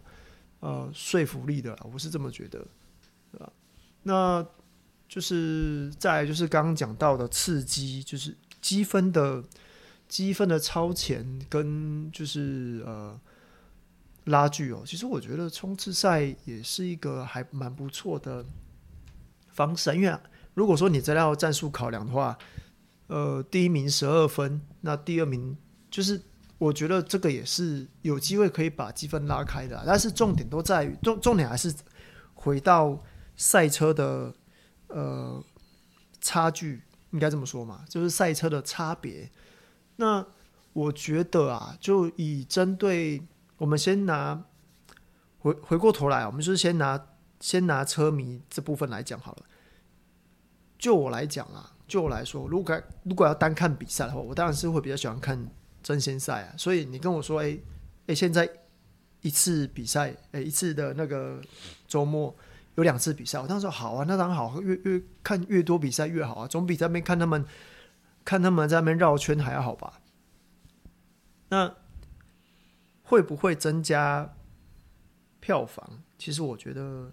[0.60, 2.66] 呃说服力的，我是这么觉得，
[3.32, 3.52] 对吧？
[4.04, 4.46] 那。
[5.12, 9.44] 就是再就是刚刚讲到的刺激，就是积分的
[10.08, 13.20] 积分的超前跟就是呃
[14.24, 14.84] 拉锯哦。
[14.86, 18.46] 其实我觉得冲刺赛也是一个还蛮不错的
[19.50, 20.18] 方式，因为
[20.54, 22.38] 如果说你真要战术考量的话，
[23.08, 25.58] 呃，第一名十二分，那第二名
[25.90, 26.22] 就是
[26.58, 29.84] 我觉得这个也是有机会可以把积分拉开的。
[29.86, 31.74] 但是重点都在于重重点还是
[32.34, 33.02] 回到
[33.36, 34.34] 赛车的。
[34.94, 35.42] 呃，
[36.20, 39.32] 差距应该这么说嘛，就是赛车的差别。
[39.96, 40.26] 那
[40.74, 43.26] 我觉得啊，就以针对
[43.58, 44.44] 我们先拿
[45.40, 47.02] 回回过头来，我们就是先拿
[47.40, 49.46] 先拿车迷这部分来讲好了。
[50.82, 55.50] 就我来讲啊，就我来说，如果如果要单看比赛的话，我当然是会比较喜欢看
[55.82, 56.54] 争先赛啊。
[56.58, 57.58] 所以你跟我说，哎、
[58.08, 58.50] 哎、现在
[59.22, 61.40] 一次比赛，哎、一次的那个
[61.88, 62.36] 周末。
[62.76, 67.46] 有两次比赛，我当时说好啊，那当然好，越越看越多比赛越好啊，总比在那边看他们
[68.24, 70.00] 看他们在那边绕圈还要好吧？
[71.50, 71.76] 那
[73.04, 74.34] 会不会增加
[75.42, 76.02] 票房？
[76.18, 77.12] 其实我觉得，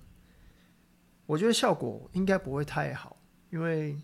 [1.26, 3.16] 我觉得效果应该不会太好，
[3.51, 3.97] 因为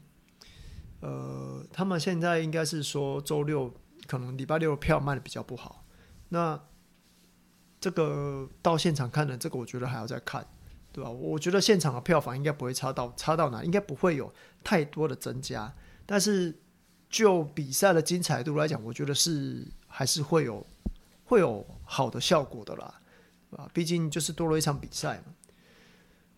[1.01, 3.73] 呃，他们现在应该是说周六
[4.07, 5.85] 可能礼拜六的票卖的比较不好，
[6.29, 6.61] 那
[7.81, 10.47] 这个到现场看的这个，我觉得还要再看。
[10.95, 11.11] 对吧？
[11.11, 15.75] 我觉得现场的票房应该不会差到差到哪，应该不会有太多的增加。
[16.07, 16.57] 但是
[17.11, 20.65] 就比赛的精彩度来讲，我觉得是还是会有
[21.25, 23.01] 会有好的效果的啦，
[23.57, 23.69] 啊？
[23.75, 25.35] 毕竟就是多了一场比赛嘛。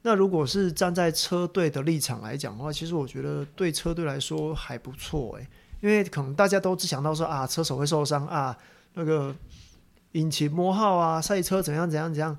[0.02, 5.48] 那如果是站在车队的立场来讲的话，其实我觉得对车队来说还不错诶，
[5.80, 8.56] 因为可能大家都只想到说啊，车手会受伤啊，
[8.94, 9.34] 那个
[10.12, 12.38] 引擎磨耗啊，赛车怎样怎样怎样。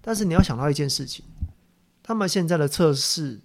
[0.00, 1.24] 但是你要想到一件事情，
[2.02, 3.40] 他们现在的测试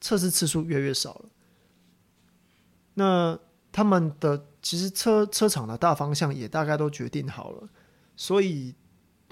[0.00, 1.26] 测试次数越来越少了。
[2.94, 3.38] 那
[3.70, 7.68] 他们的其实车车厂的大方向也大概都决定好了，
[8.16, 8.74] 所以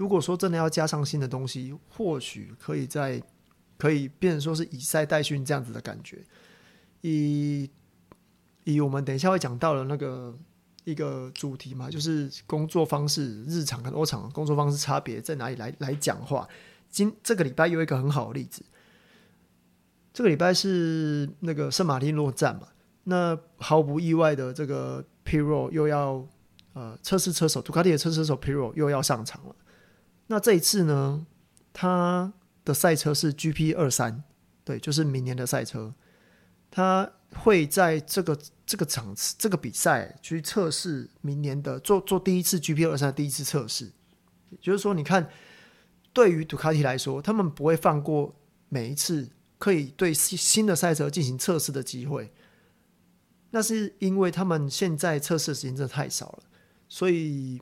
[0.02, 3.22] 如果说真的要加上新的东西，或许可以在
[3.78, 6.18] 可以变成说是以赛代训这样子的感觉。
[7.02, 7.70] 以
[8.64, 10.36] 以我们等一下会讲到的那个
[10.82, 16.48] 一个主题嘛，就是工作方式、日常跟欧场工作方式差别在哪里来来讲话。
[16.90, 18.60] 今这个礼拜有一个很好的例子，
[20.12, 22.66] 这个礼拜是那个圣马力诺站嘛，
[23.04, 26.26] 那毫不意外的，这个 Piro 又要
[26.72, 29.54] 呃测试车手，杜卡迪的测试车手 Piro 又要上场了。
[30.32, 31.26] 那这一次呢，
[31.74, 32.32] 他
[32.64, 34.24] 的赛车是 GP 二三，
[34.64, 35.94] 对，就是明年的赛车，
[36.70, 43.92] 他会在这个这个场次这个比赛去测试明年的做做第一次 GP 二三第一次测试，
[44.48, 45.28] 也就是说，你看，
[46.14, 48.34] 对于杜卡迪来说，他们不会放过
[48.70, 52.32] 每一次可以对新的赛车进行测试的机会，
[53.50, 56.44] 那是因为他们现在测试的时间真的太少了，
[56.88, 57.60] 所以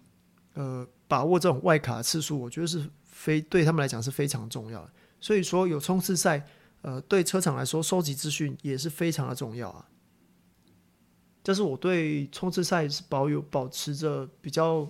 [0.55, 0.87] 呃。
[1.11, 4.91] 把握这种外卡的次数，我觉得是非对他们来讲是非常重要的。
[5.21, 6.47] 所以说，有冲刺赛，
[6.83, 9.89] 呃，对车厂来说，收集资讯也是非常的重要啊。
[11.43, 14.89] 这是我对冲刺赛是保有保持着比较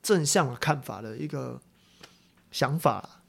[0.00, 1.60] 正向的看法的一个
[2.52, 3.21] 想法。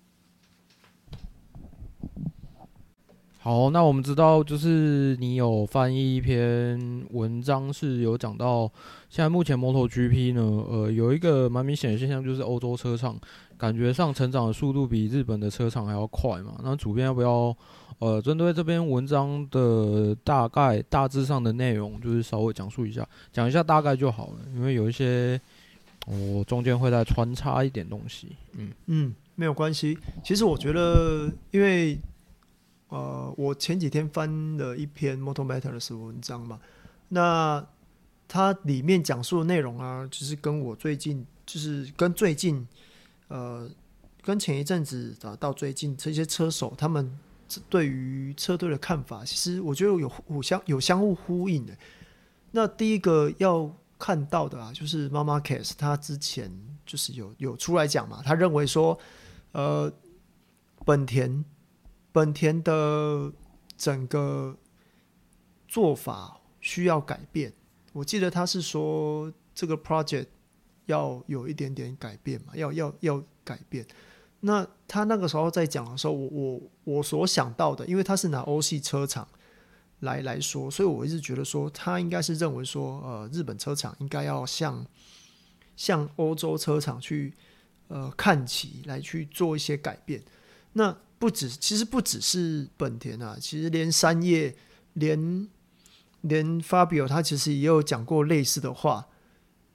[3.44, 8.72] 好，那我们知道，就是你有翻译一篇文章，是有讲到
[9.10, 13.20] 现在目前 MotoGP 呢，呃，有一个蛮明显的现象，就是欧洲车厂
[13.58, 16.56] 感觉上成长的速度比日本的车厂还要快嘛。
[16.64, 17.54] 那主编要不要
[18.00, 25.38] 呃，针对这篇文章的大概大致上的内容，就是稍微讲述一下，讲一下大概就好了，因为有一些
[26.08, 28.30] 我中间会再穿插一点东西。
[28.58, 29.98] 嗯嗯，没有关系。
[30.24, 32.00] 其实我觉得，因为
[32.94, 36.60] 呃，我前几天翻了一篇 Moto Matters 的文章嘛，
[37.08, 37.66] 那
[38.28, 42.68] 它里面讲述的内容啊，就是跟我最近，就是跟最近，
[43.30, 43.68] 呃，
[44.22, 47.18] 跟前一阵子啊到最近这些车手他们
[47.68, 51.76] 对于车队的看法，其实我觉得有互相有相互呼应的。
[52.52, 56.52] 那第一个要看到的啊，就是 Marc Marquez 他之前
[56.86, 58.96] 就是有有出来讲嘛，他认为说，
[59.54, 59.92] 呃，
[60.86, 61.44] 本田。
[62.14, 63.34] 本田的
[63.76, 64.56] 整个
[65.68, 67.52] 做法需要改变。
[67.92, 70.28] 我记得他是说这个 project
[70.86, 73.86] 要有一点点改变嘛，要要要改变。
[74.42, 79.28] 那他那个时候在讲的时候，我我我所想到的，因为他是拿欧系车厂
[80.02, 84.86] 来来说，所以我一直觉得说他应该是认为说，呃，日本车厂应该要向
[85.76, 87.34] 向欧洲车厂去
[87.88, 90.22] 呃看齐，来去做一些改变。
[90.74, 94.54] 那不止，其实不只是本田啊，其实连三叶、
[94.96, 95.48] 连
[96.20, 99.08] 连 Fabio 他其实也有讲过类似的话。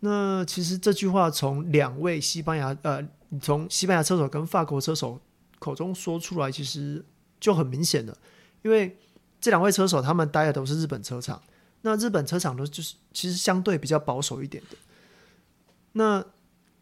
[0.00, 3.02] 那其实这句话从两位西班牙呃，
[3.40, 5.18] 从西班牙车手跟法国车手
[5.58, 7.02] 口中说出来，其实
[7.40, 8.14] 就很明显了。
[8.60, 8.98] 因为
[9.40, 11.42] 这两位车手他们待的都是日本车厂，
[11.80, 14.76] 那日本车厂都就是其实相对比较保守一点的。
[15.92, 16.22] 那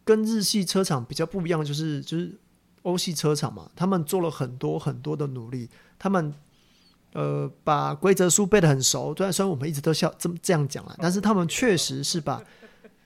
[0.03, 2.37] 跟日系车厂比较不一样，就是就是。
[2.87, 5.69] 欧系车厂嘛，他们做了很多很多的努力，
[5.99, 6.33] 他们
[7.15, 9.13] 呃把规则书背得很熟。
[9.17, 12.41] 虽然虽然我们一直都笑这么这样讲啊，但是他们确实是把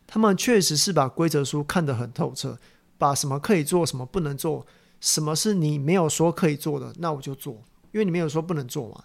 [0.07, 2.59] 他们确实是把规则书看得很透彻，
[2.99, 4.67] 把什么可以做，什么不能做，
[5.01, 7.55] 什么是你没有说可以做的，那我就做，
[7.93, 9.03] 因为你没有说不能做嘛。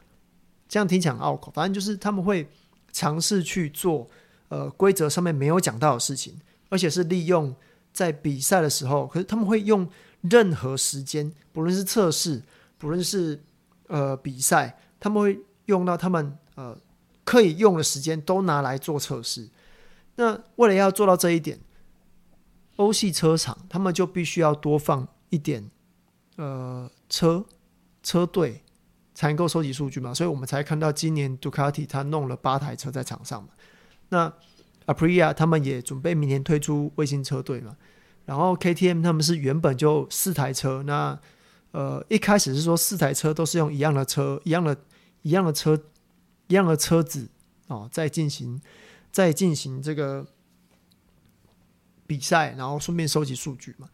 [0.67, 2.45] 这样听起来很拗口，反正就是他们会
[2.91, 4.05] 尝试去做
[4.49, 7.55] 呃规则上面没有讲到的事情，而且是利用
[7.93, 9.87] 在比赛的时候，可是他们会用。
[10.29, 12.41] 任何时间，不论是测试，
[12.77, 13.43] 不论是
[13.87, 16.77] 呃比赛，他们会用到他们呃
[17.23, 19.49] 可以用的时间，都拿来做测试。
[20.15, 21.59] 那为了要做到这一点，
[22.77, 25.69] 欧系车厂他们就必须要多放一点
[26.37, 27.45] 呃车
[28.01, 28.63] 车队，
[29.13, 30.13] 才能够收集数据嘛。
[30.13, 33.49] 所以我们才看到今年杜卡迪他弄了八台车在场上嘛。
[34.09, 34.31] 那
[34.85, 37.75] Aprilia 他们也准备明年推出卫星车队嘛。
[38.25, 41.19] 然后 KTM 他们是原本就四台车，那
[41.71, 44.75] 呃一开始是说四台车都是用一样的车、一样的、
[45.21, 45.79] 一样的车、
[46.47, 47.29] 一样的车子
[47.67, 48.59] 哦，在进行
[49.11, 50.25] 在进行这个
[52.07, 53.87] 比赛，然后顺便收集数据嘛。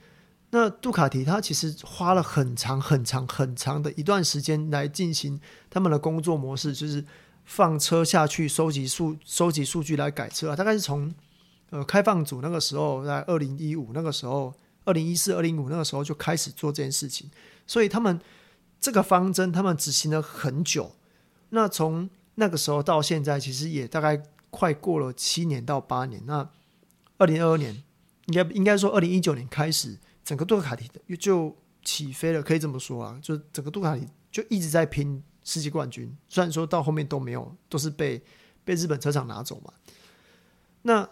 [0.52, 5.40] 那杜卡迪他其实花了很长很长很长的一段时间来进行
[5.70, 7.04] 他们的工作模式，就是
[7.44, 11.14] 放车下去收集数收集数据来改车，大概是从。
[11.72, 14.54] 呃，开放组那个时候在二零一五那个时候，
[14.86, 17.32] 二零一四、二零一五那个时候就开始做这件事情，
[17.66, 18.20] 所以他们
[18.80, 20.94] 这个方针他们执行了很久。
[21.50, 26.22] 那从那个时候到现在，其实也大概快过了七年到八年。
[26.26, 26.50] 那
[27.18, 27.84] 二零二二年，
[28.26, 36.14] 应该应该说二零一九年开始，整个杜卡迪就起飞了，可以这么说啊，就整个杜卡迪就一直在拼世界冠军。
[36.28, 38.22] 虽然说到后面都没有，都是被
[38.66, 39.72] 被日本车厂拿走嘛。
[40.82, 41.08] 那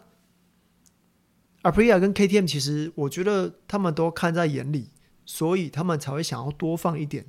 [1.63, 4.89] Aprilia 跟 KTM 其实我觉得他们都看在眼里，
[5.25, 7.25] 所以他们才会想要多放一点，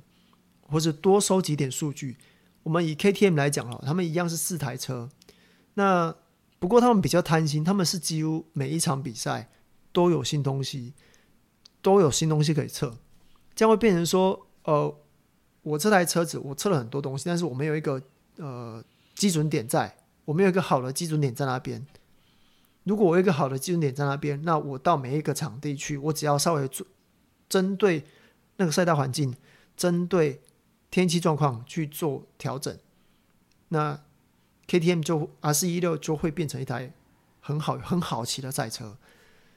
[0.61, 2.17] 或者多收集点数据。
[2.63, 5.09] 我们以 KTM 来讲哦，他们一样是四台车，
[5.73, 6.15] 那
[6.59, 9.49] 不过他们比较贪心，他们是几乎每一场比赛
[9.91, 10.93] 都有新东西，
[11.81, 12.99] 都有新东西可以测，
[13.55, 14.95] 这样会变成说，呃，
[15.63, 18.01] 我这台车子我测了很多东西，但是我没有一个
[18.37, 18.81] 呃
[19.15, 21.85] 基准点在，我没有一个好的基准点在那边。
[22.83, 26.85] 如果我有一个好的基准点在那边，那我到每一个场地去，我只要稍微做
[27.47, 28.03] 针对
[28.57, 29.35] 那个赛道环境，
[29.77, 30.41] 针对
[30.89, 32.75] 天气状况去做调整，
[33.69, 34.01] 那
[34.67, 36.91] KTM 就 R416 就会变成一台
[37.39, 38.97] 很好很好骑的赛车。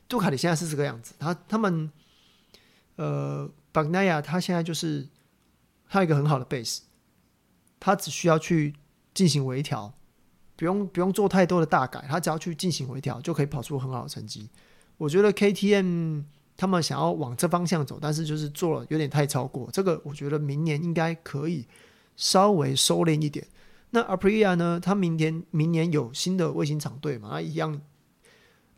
[0.07, 1.91] 杜卡迪现在是这个样子，他他们
[2.97, 5.09] 呃，Bagnaia 他现在就是
[5.89, 6.81] 他有一个很好的 base，
[7.81, 8.75] 他只需要去
[9.15, 9.95] 进行微调。
[10.57, 14.49] 不用不用做太多的大改，他只要去进行微调，就可以跑出很好的成绩。
[14.97, 16.23] 我觉得 KTM
[16.57, 20.01] 他们想要往这方向走，但是就是做了有点太超过这个。
[20.05, 21.67] 我觉得明年应该可以
[22.15, 23.45] 稍微收敛一点。
[23.91, 24.79] 那 Aprilia 呢？
[24.79, 27.31] 他明年明年有新的卫星厂队嘛？
[27.31, 27.81] 他一样，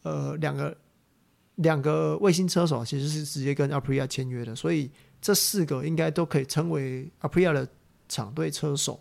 [0.03, 0.77] 呃，两个
[1.57, 7.69] 两个卫星车手其实是直接跟 Aprilia 签约的，所以这四个应该都可以称为 Aprilia 的
[8.09, 8.99] 厂队车手。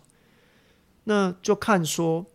[1.04, 2.26] 那就看说。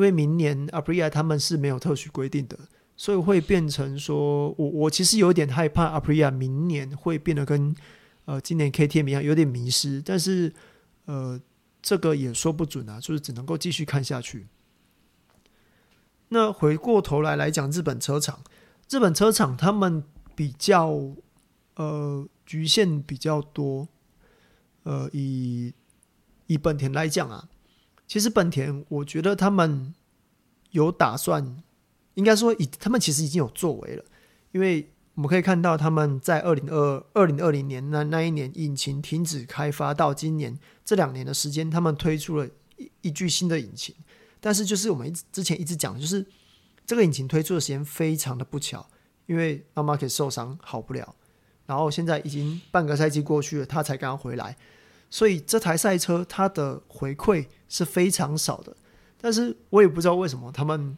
[0.00, 2.58] 因为明年 apria 他们是没有特许规定的，
[2.96, 7.74] 所以会变成说，我我其实有点害怕 apria 明年会变得跟
[8.24, 10.50] 呃今年 KTM 一样有点迷失，但是
[11.04, 11.38] 呃
[11.82, 14.46] 这个也说不准啊，就是只能够继续看下去。
[16.30, 18.40] 那回过头来来讲，日本车厂，
[18.88, 20.02] 日本车厂他们
[20.34, 20.98] 比较
[21.76, 23.86] 呃局限比较多，
[24.84, 25.74] 呃以
[26.46, 27.50] 以本田来讲啊。
[28.10, 29.94] 其实本田，我觉得他们
[30.72, 31.62] 有打算，
[32.14, 34.04] 应该说，已他们其实已经有作为了，
[34.50, 43.94] 因为我们可以看到他们在二零二二零二零年那那一年引擎停止开发到今年这两年的时间，他们推出了一一具新的引擎，
[44.40, 46.26] 但是就是我们之前一直讲，就是
[46.84, 48.84] 这个引擎推出的时间非常的不巧，
[49.26, 51.14] 因为阿马克受伤好不了，
[51.64, 54.56] 然后现在已经半个赛季过去了，他才刚刚回来。
[55.10, 58.76] 所以这台赛车它的回馈是非常少的，
[59.20, 60.96] 但是我也不知道为什么他们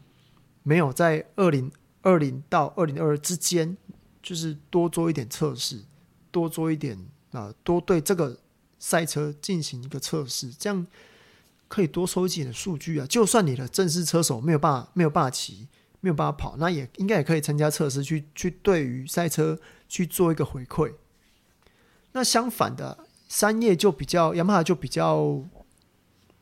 [0.61, 1.71] 没有在二零
[2.03, 3.75] 二零到二零二二之间，
[4.21, 5.81] 就是多做一点测试，
[6.29, 6.95] 多做一点
[7.31, 8.37] 啊、多对这个
[8.77, 10.85] 赛车进行一个测试，这样
[11.67, 13.07] 可以多收集点数据啊。
[13.07, 15.67] 就算你的正式车手没有办法没有办法骑，
[16.01, 20.93] 没有办法跑，那也应该也可以参加测试，去去对于赛车去做一个回馈。
[22.11, 23.07] 那相反的。
[23.35, 25.43] 三叶就比较，雅马哈就比较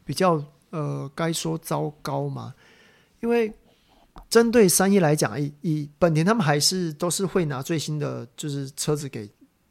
[0.03, 2.53] 比较呃，该说糟糕嘛？
[3.21, 3.53] 因为
[4.29, 9.29] 针对三叶来讲，以以本田他们还是都是会拿最新的就是车子给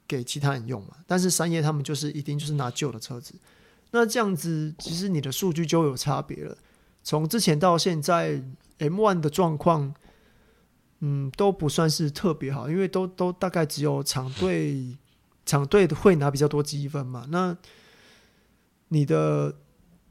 [0.08, 3.34] 给其他人用嘛，但是三叶他们就是一定就是拿旧的车子。
[3.90, 6.56] 那这样子，其实你的数据就有差别了。
[7.04, 8.42] 从之前到现在
[8.78, 9.94] ，M1 的状况，
[11.00, 14.96] 嗯，都不算是特别好，因为都都大概只有厂队。
[15.50, 17.26] 厂队会拿比较多积分嘛？
[17.28, 17.56] 那
[18.86, 19.52] 你的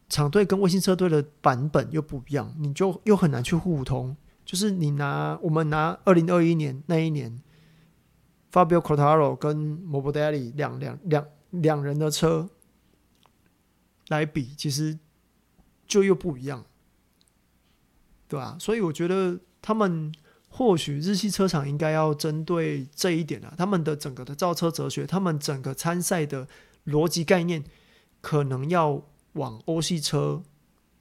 [0.10, 4.18] 厂队跟卫星车队的版本又不一样，你就又很难去互通。
[4.44, 7.42] 就是你拿我们拿二零二一年那一年
[8.52, 12.50] ，Fabio Quartaro 跟 Morbidelli 两两两两人的车
[14.10, 15.00] 来比，其实
[15.88, 16.66] 就又不一样，
[18.28, 18.58] 对吧？
[18.60, 20.12] 所以我觉得他们。
[20.50, 26.48] 或许日系车厂应该要针对这一点啊，他们的整个的造车哲学，他们整个参赛的
[26.86, 27.64] 逻辑概念，
[28.20, 29.02] 可能要
[29.34, 30.44] 往欧系车、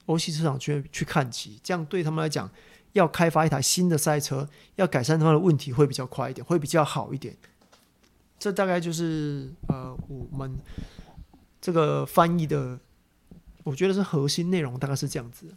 [0.05, 2.49] 欧系车厂去去看齐，这样对他们来讲，
[2.93, 7.35] 要开发一台新的赛车，要改善他们的问题会比较快一点，会比较好一点。
[8.37, 10.57] 这大概就是呃，我们
[11.59, 12.79] 这个翻译的，
[13.63, 15.53] 我觉得是核心内容，大概是这样子。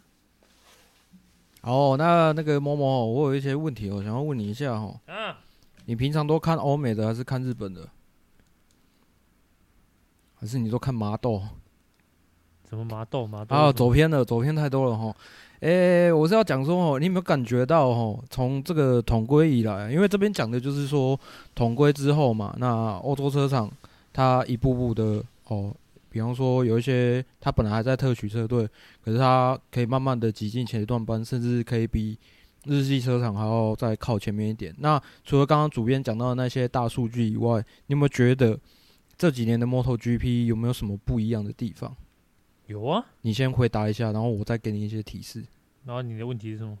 [1.63, 4.93] 哦，那那个某某，我有一些问题，我想要问你一下哈。
[5.07, 5.35] 嗯。
[5.85, 7.87] 你平常都看欧美的还是看日本的？
[10.35, 11.41] 还是你都看麻豆？
[12.69, 13.27] 什么麻豆？
[13.27, 13.55] 麻豆？
[13.55, 15.13] 啊，走偏了，走偏太多了哈。
[15.59, 18.21] 诶、欸，我是要讲说哦，你有没有感觉到哦？
[18.29, 21.17] 从这个统规以来，因为这边讲的就是说
[21.55, 23.71] 统规之后嘛，那欧洲车厂
[24.11, 25.73] 它一步步的哦。
[26.13, 28.69] 比方说，有一些他本来还在特许车队，
[29.03, 32.15] 可是他可以慢慢的挤进前段班，甚至可以比
[32.65, 34.71] 日系车厂还要再靠前面一点。
[34.77, 38.59] 那除了刚刚主编讲到的那些大数据以外，你有没有觉得
[39.17, 41.95] 这几年的 MotoGP 有没有什么不一样的地方？
[42.67, 45.43] 有啊，你先回答一下，然后我再给你一些提示。
[45.83, 46.77] 然后你的问题是什么？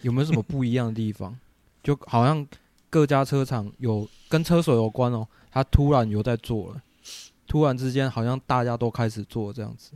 [0.00, 1.38] 有没有什么不一样的地方？
[1.82, 2.46] 就好像
[2.88, 6.82] 各家车厂有跟车手有关哦，他突然有在做了，
[7.52, 9.92] 突然之间好像大家都开始做这样子。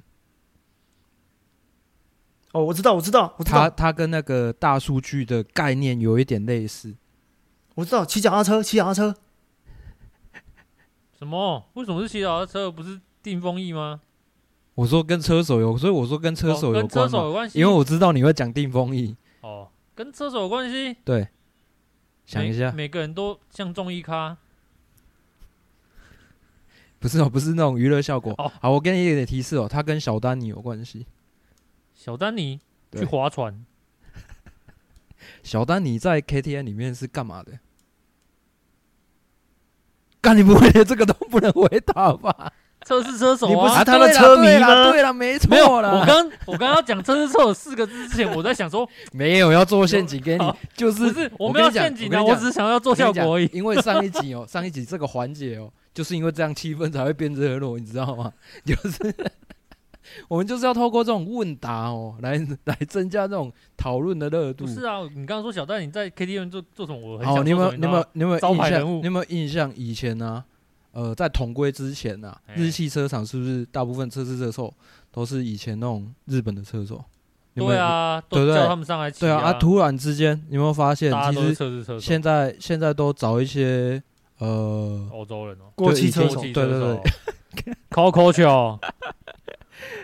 [2.52, 6.94] 哦，我知道，我知道，我知道，他他跟那个大数据的概念有一点类似。
[7.74, 9.16] 我知道，骑脚踏车，骑脚踏车。
[11.18, 11.66] 什么？
[11.72, 14.02] 为什么是骑脚踏车，不是定风翼吗？
[14.74, 19.16] 我说跟车手有，所以我说跟车手有关，哦、跟车手有关系，因为我知道你会讲定风翼。
[19.40, 20.94] 哦，跟车手有关系。
[21.06, 21.26] 对，
[22.26, 24.36] 想一下，每个人都像综艺咖。
[26.98, 28.34] 不是哦， 不是那种娱乐效果。
[28.38, 31.06] 哦，好，我给你一点提示哦，他跟小丹尼有关系。
[31.94, 32.60] 小丹尼
[32.92, 33.64] 去划船。
[35.42, 37.52] 小丹尼在 KTM 里面是干嘛的？
[40.20, 42.52] 干你不会连这个都不能回答吧？
[42.84, 44.90] 测试车手啊，你不是他的车迷吗？
[44.90, 45.98] 对了，没错了。
[46.00, 53.50] 我刚我刚刚讲测试车手四个字之前，我在想说 没有要做陷阱给你，就是不是我没有陷阱的，我只是想要做效果而已。
[53.52, 58.30] 因为上一集哦，上一集这个环节哦，就是因为这样气氛才会变热络， 你知道吗？
[58.66, 59.16] 就是
[60.28, 64.66] 我们就是要透过这种问答哦，来来增加这种讨论的热度。
[64.66, 67.00] 不是啊，你刚刚说小戴你在 KTV 做做什么？
[67.00, 68.98] 我很好，你有没有你有没有你有没有招牌人物？
[69.00, 69.72] 你有没有印象？
[69.74, 70.44] 以前呢？
[70.92, 74.72] 呃，在统规之前呢、啊，日系车厂是不是大部分测试车手
[75.10, 77.02] 都是以前那种日本的车手？
[77.54, 78.54] 对啊，对不对？
[78.54, 79.12] 叫他们上来啊。
[79.18, 84.02] 对啊，啊，突然之间，你有没有发现，其实现在现在都找一些
[84.38, 88.78] 呃欧洲人哦，过气车手，对对对， Coco 球，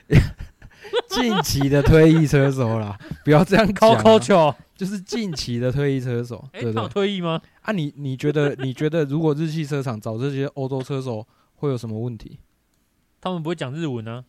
[1.09, 4.55] 近期的退役车手啦， 不要这样，Coco 球。
[4.75, 7.41] 就是近期的退役车手，欸、对对，他有退役吗？
[7.61, 11.25] 啊你，你你觉得你觉得如果日系车厂找这些欧洲车手
[11.55, 12.41] 会有什么问题？
[13.21, 14.25] 他们不会讲日文呢、啊？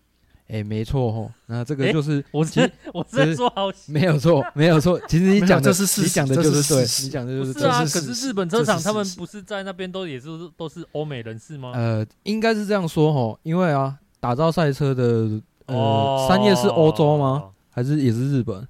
[0.47, 4.99] 哎、欸，没错吼，那这个就是、欸、我是我是在说好，没有错，没有错。
[5.07, 7.79] 其实你讲的是事实，你讲的就是对，是你讲的就是是啊。
[7.79, 10.27] 可是日本车厂他们不是在那边都也是
[10.57, 11.71] 都是欧美人士吗？
[11.73, 17.25] 呃，应该是这样说吼，因为啊，打造赛车的呃，三叶是欧洲吗？
[17.25, 18.67] 哦、还是也是日本？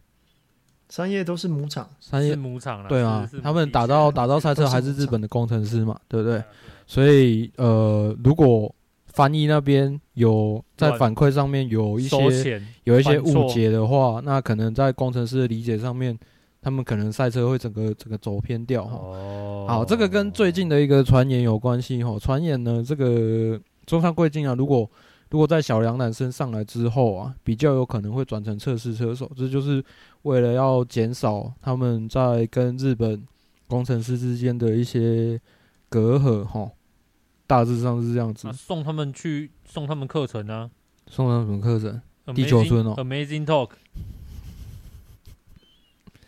[0.89, 6.43] 三叶都是母厂，三叶母厂对啊，他们打造打造赛车还是日本的工程师嘛，对不对？
[6.85, 8.73] 所以呃，如果
[9.13, 16.17] 翻译那边有在反馈上面有一些有一些误解的话，那可能在工程师的理解上面，
[16.61, 18.97] 他们可能赛车会整个整个走偏掉哈。
[18.97, 22.17] 哦，好，这个跟最近的一个传言有关系哈。
[22.19, 24.89] 传言呢，这个中山贵金啊，如果
[25.29, 29.83] 如果在小梁男生上来之后啊，比较有可能会转成测试车手，这就是
[30.23, 33.23] 为了要减少他们在跟日本
[33.67, 35.39] 工程师之间的一些
[35.87, 36.67] 隔阂哈。
[37.45, 38.47] 大致上是这样子。
[38.47, 40.69] 啊、送他们去送他们课程啊？
[41.09, 42.95] 送他们什么课程？Amazing, 地球村哦。
[42.97, 43.69] Amazing Talk。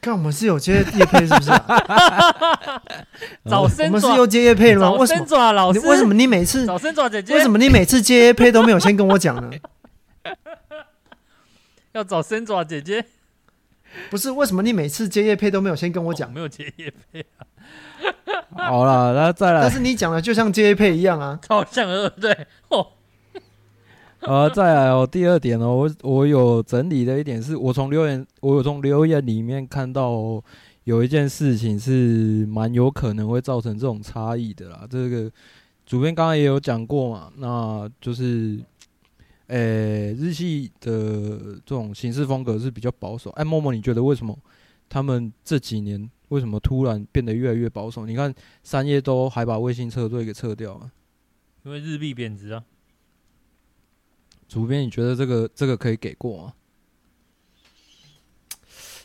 [0.01, 2.81] 看我们是有接叶配是不是、啊？
[3.49, 4.91] 找生爪，我们是有接叶配吗？
[4.91, 5.51] 为什么？
[5.53, 7.33] 老师，为什么你每次找生爪姐姐？
[7.33, 9.49] 为什么你每次接叶配都没有先跟我讲呢？
[11.93, 13.03] 要找生爪姐姐？
[14.11, 16.31] 不是，为什么你每次接叶配都没有先跟我讲、哦？
[16.35, 17.47] 没有接叶配啊。
[18.55, 19.61] 好了，那再来。
[19.61, 22.47] 但是你讲的就像接业配一样啊，超像的，对不对？
[22.69, 22.87] 哦。
[24.21, 30.41] 呃，再来哦，第二点哦，我我有整理的一点是，我从留言，我有从留言里面看到
[30.85, 34.87] 有一件事情是蛮有可能会造成这种差异的啦。
[34.89, 35.31] 这个
[35.85, 38.59] 主编刚刚也有讲过嘛，那就是，
[39.47, 40.89] 诶、欸，日系的
[41.63, 43.29] 这种行事风格是比较保守。
[43.31, 44.35] 哎，默默，你觉得为什么
[44.89, 48.05] 他们这几年为什么突然变得越来越保守？
[48.05, 50.91] 你看三叶都还把卫星车队给撤掉了，
[51.63, 52.63] 因为日币贬值啊。
[54.47, 56.53] 主编，你觉得这个这个可以给过吗？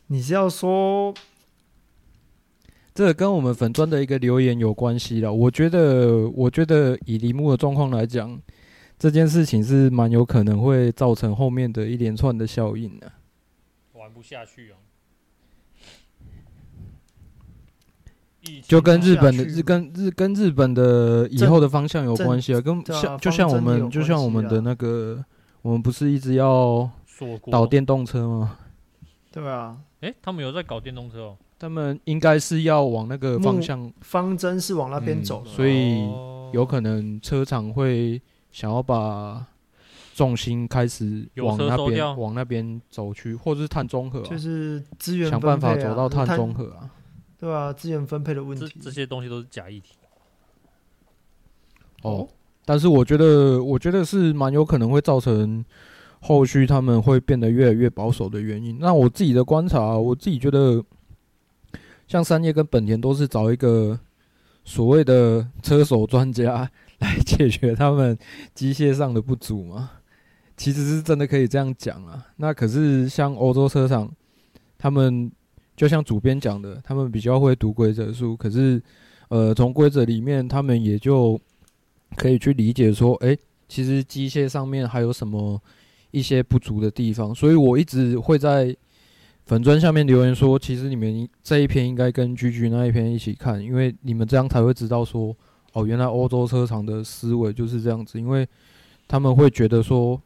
[0.09, 1.15] 你是要说
[2.93, 5.33] 这个跟我们粉砖的一个留言有关系了？
[5.33, 8.39] 我觉得，我觉得以铃木的状况来讲，
[8.99, 13.11] 这件事情是蛮有可能会造成后面的一连串的效应的。
[13.95, 14.77] 玩不下去啊！
[18.63, 25.23] 就跟日本的日跟日跟日本的以后的方向有关系啊，跟像就像我们就像我们的那个，
[25.63, 26.89] 我们不是一直要
[27.51, 28.57] 导电动车吗？
[29.33, 36.01] 对啊，诶，他们有在搞电动车哦，他们应该是要往那个方向，方针是往那边走，所以
[36.53, 38.21] 有可能车厂会
[38.51, 39.47] 想要把
[40.15, 46.91] 重心开始往那边往那边走去，或者是碳中和，就是资源想办法走到碳中和啊。
[47.41, 49.95] 对啊，资源分配的问题，这这些东西都是假议题。
[52.03, 52.29] 哦，
[52.67, 55.65] 但是我觉得，我觉得是蛮有可能会造成
[56.21, 58.79] 后续他们会变得越来越保守的原因。
[58.79, 60.85] 那我自己的观察，我自己觉得，
[62.07, 63.99] 像三叶跟本田都是找一个
[64.63, 68.19] 所谓的车手专家来解决他们
[68.55, 69.93] 机械上的不足嘛。
[70.59, 72.27] 其实是真的可以这样讲啊。
[72.37, 74.11] 那可是像欧洲车厂，
[74.77, 75.33] 他们
[75.81, 78.83] 就像主编讲的，他们比较会读规则书，可是
[79.29, 81.41] 呃，从规则里面，他们也就
[82.17, 85.59] 可以去理解说，诶，其实机械上面还有什么。
[86.13, 88.77] 一些不足的地方，所以我一直会在
[89.47, 95.33] 粉砖下面留言说，其实你们这一篇应该跟 GG 那一篇一起看，因为你们这样才会知道说，
[95.73, 98.45] 哦，原来欧洲车厂的思维就是这样子，因为
[99.07, 100.21] 他们会觉得说，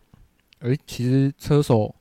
[0.61, 1.95] 诶，其实车手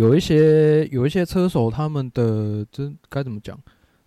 [0.00, 3.58] 有一些有一些车手，他们的这该怎么讲？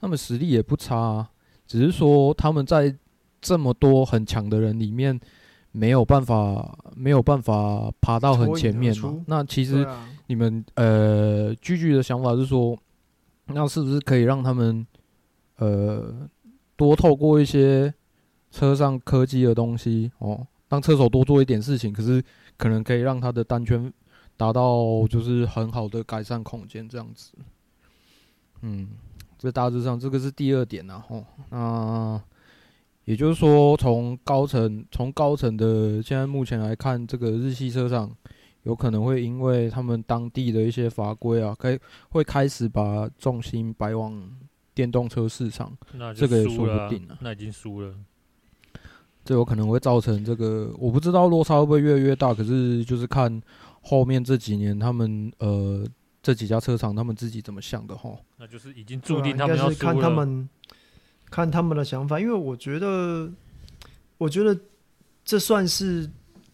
[0.02, 1.30] 他们实力也不差啊，
[1.68, 2.96] 只是说他们在
[3.40, 5.20] 这么多很强的人里面。
[5.76, 9.24] 没有办法，没有办法爬到很前面嘛。
[9.26, 9.84] 那其实
[10.28, 12.78] 你们、啊、呃句句的想法是说，
[13.48, 14.86] 那是不是可以让他们
[15.58, 16.14] 呃
[16.76, 17.92] 多透过一些
[18.52, 22.24] 车上科技的东西哦，让车手多做一点事情，可是
[22.56, 23.92] 可能可以让他的单圈
[24.38, 27.32] 达到就是很好的改善空间这样子。
[28.62, 28.90] 嗯，
[29.38, 31.00] 这大致上这个是第二点啊。
[31.00, 32.22] 后，那。
[33.06, 38.10] 也就是说，从高层从高层的现在目前来看，这个日系车厂
[38.62, 41.78] 有可能会因为他们当地的一些法规啊，开
[42.12, 44.18] 会开始把重心摆往
[44.74, 45.78] 电动车市场，
[46.16, 47.18] 这个也说不定啊。
[47.20, 47.94] 那已经输了，
[49.26, 52.34] 这有可能会造成这个，我不知道落差会不会越来越大。
[52.34, 53.30] 可是就是看
[53.84, 55.86] 后面这几年他们呃
[56.24, 58.18] 这几家车厂他们自己怎么想的哈。
[58.38, 60.48] 那就是已经注定他们要输了。
[61.30, 63.28] 看他们的想法，因为我觉得，
[64.20, 64.56] 我觉得
[65.26, 66.08] 这算是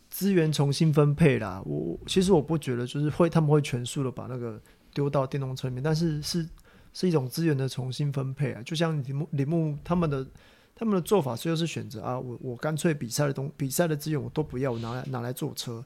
[0.10, 1.62] 资源重新分配啦。
[1.66, 4.58] 我其实我不觉得就是会他们会全速的把那个
[4.94, 6.48] 丢到电动车里面，但是是
[6.94, 8.62] 是一种资源的重新分配啊。
[8.64, 10.26] 就像铃木铃木他们的
[10.74, 15.84] 他们的做法，最后是选择啊，我我干脆比赛的东比赛的资源我都不要，我拿来拿来做车。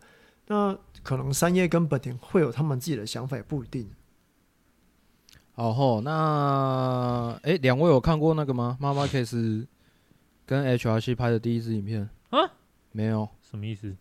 [0.48, 3.90] 那可能三叶跟本田会有他们自己的想法，也不一定。
[5.56, 8.76] 好吼，那哎，两位有看过那个吗？
[8.80, 9.68] 妈妈 case
[10.46, 12.40] 跟 HRC 拍的第一支影片啊？
[12.92, 13.96] 没有，什么意思？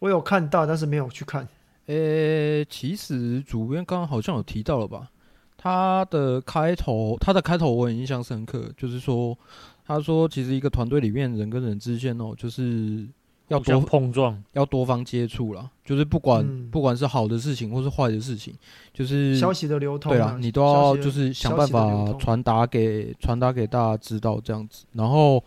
[0.00, 1.48] 我有看到，但是没有去看。
[1.86, 5.10] 诶，其实主编刚刚好像有提到了吧？
[5.56, 9.36] 他的开头，他的开头我很印象深刻，就是说，
[9.84, 13.08] 他说其实一个团队里面人跟人之间哦，就是。
[13.48, 18.54] 要多碰撞，要多方接触啦，就是不管、嗯、不管是好的事情或是坏的事情，
[18.92, 24.84] 就是消息的流通、啊，对啊，你都要就是想办法传达给传达给大家知道这样子。
[24.92, 25.42] 然后，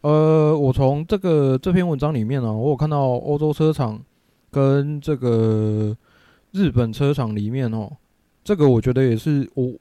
[0.00, 4.00] 呃，我从这个这篇文章里面呢、啊，我有看到欧洲车厂
[4.50, 5.94] 跟这个
[6.52, 7.90] 日本车厂里面哦，
[8.42, 9.72] 这个我觉得也是我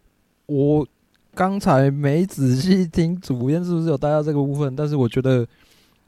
[0.48, 0.86] 我
[1.34, 5.48] 刚才没仔细听主编是不是有带到这个部分，但是我觉得。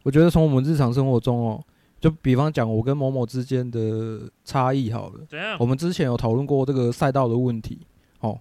[0.04, 1.64] 我觉得从我们日常生活中哦，
[2.00, 5.56] 就比方讲我跟某某之间的差异好了，怎样？
[5.60, 7.80] 我们之前有讨论过这个赛道的问题，
[8.20, 8.38] 哦，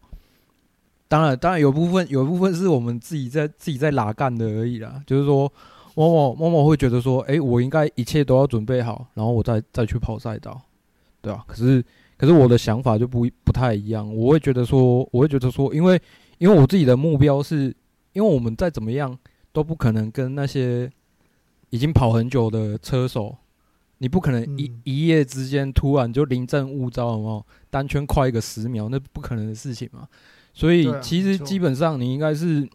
[1.06, 5.00] 当然，当然有部分有部分是我们自己在自己在拉干的而已啦。
[5.06, 5.50] 就是说，
[5.94, 10.60] 某某某某会觉得说，哎，我应该一切都要准备好，然后我再再去跑赛道，
[11.20, 11.44] 对吧？
[11.46, 11.84] 可是
[12.16, 16.00] 可是我的想法就不不太一样，我会觉得说，我会觉得说，因为
[16.38, 17.72] 因为我自己的目标是，
[18.14, 19.16] 因为我们再怎么样
[19.52, 20.90] 都不可能跟那些。
[21.72, 23.34] 已经跑很久的车手，
[23.96, 27.46] 你不可能一、嗯、一夜之间突然就临阵误招，有没有？
[27.70, 30.06] 单圈快一个十秒，那不可能的事情嘛。
[30.52, 32.68] 所以其实基本上你应该是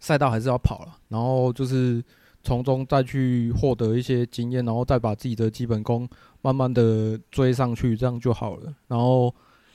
[0.00, 2.02] 赛道还是要跑了，然后就是
[2.42, 6.08] 从中再去获得一些经验，然后再把自己的基本功
[6.40, 8.74] 慢慢的追上去，这样就好了。
[8.88, 9.34] 然后，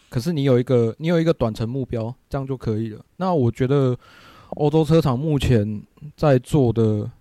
[0.09, 3.05] 可是你有一个你有一个短程目标，这样就可以了。
[3.17, 3.95] 那我觉得
[4.55, 5.83] 欧洲车厂目前
[6.17, 7.11] 在做的。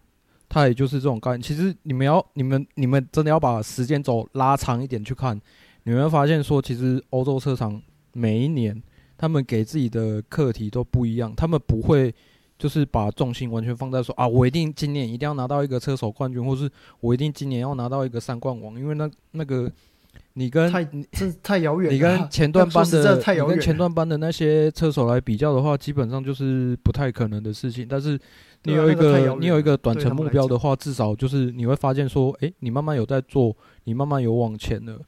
[0.51, 1.41] 它也就是这种概念。
[1.41, 5.41] 其实你们要、你们、你们真的要把时间轴拉长一点去看，
[5.85, 7.81] 你们会发现说，其实欧洲车厂
[8.13, 8.83] 每一年
[9.17, 11.33] 他们给自己的课题都不一样。
[11.37, 12.13] 他们不会
[12.59, 18.79] 就是把重心完全放在说啊，我一定今年一定要拿到一个车手冠军，或是我一定今年要拿到一个三冠王。
[18.79, 19.71] 因为那那个
[20.35, 27.87] 你跟太这太遥远，你跟前段班的你跟前段班的那些车手来比较的话，基本上就是不太可能的事情。
[27.89, 28.19] 但是
[28.65, 35.01] 你有一个，那个、你有一个短程目标的话，至少就是你会发现说，诶、欸，你慢慢有在做，你慢慢有往前了，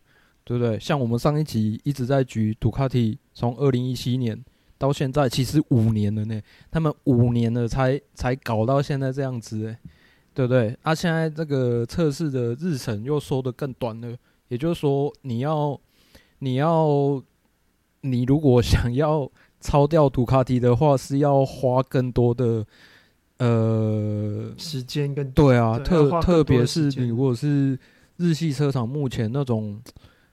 [0.45, 0.79] 对不对？
[0.79, 4.43] 像我们上一集一直在举杜卡迪，从二零一七年
[4.79, 6.41] 到现在，其实五年了呢。
[6.71, 9.77] 他们五年了才才搞到现在这样子，诶，
[10.33, 10.75] 对不对？
[10.83, 14.17] 啊，现在这个测试的日程又缩得更短了，
[14.49, 15.79] 也就是说，你要
[16.39, 17.23] 你要
[18.01, 19.31] 你如果想要
[19.61, 22.67] 超掉杜卡迪的话，是要花更多的
[23.43, 27.77] 呃时间跟对啊，对特特别是你如果是
[28.19, 29.83] 日系车厂目前那种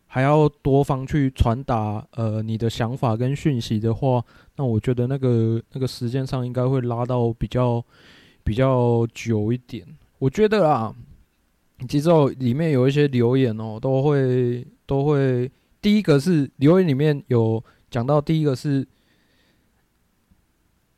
[0.05, 4.23] 还要多方去传达呃你的想法跟讯息的话，
[4.57, 7.83] 那我觉得那个那个时间上应该会拉到比较
[8.43, 9.83] 比较久一点。
[10.19, 10.93] 我觉得啊，
[11.87, 15.49] 其实哦里面有一些留言哦，都会都会
[15.81, 18.85] 第一个是留言里面有讲到，第一个是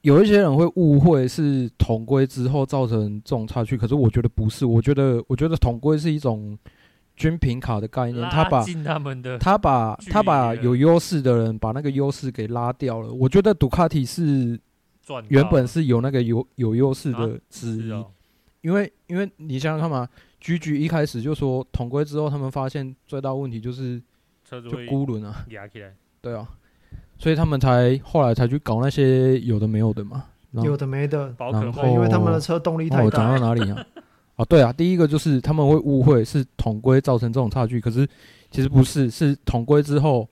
[0.02, 6.58] 有一些人会误会是统规之后造成这种差距，可是我觉得不是，我觉得我觉得统规是一种。
[7.14, 13.14] 均品卡的概念，他把他们的他把他把有优势的人把那个优势给拉掉了。
[13.14, 14.60] 我觉得杜卡迪是
[15.28, 18.06] 原本是有那个有有优势的之一，
[18.62, 20.08] 因为因为你想想看嘛
[20.42, 24.02] ，GG 一开始就说统规之后，他们发现最大问题就是
[24.50, 25.46] 就孤轮啊，
[26.22, 26.50] 对啊，
[27.22, 33.04] 所以他们才后来才去搞那些有的没有的嘛，有的没的，然后因为他们的车动力太大。
[33.04, 33.86] 我讲到哪里啊？
[34.38, 38.08] 哦， 对啊，第一个就是他们会误会是统规造成这种差距，可是
[38.50, 40.28] 其实不是，是统规之后，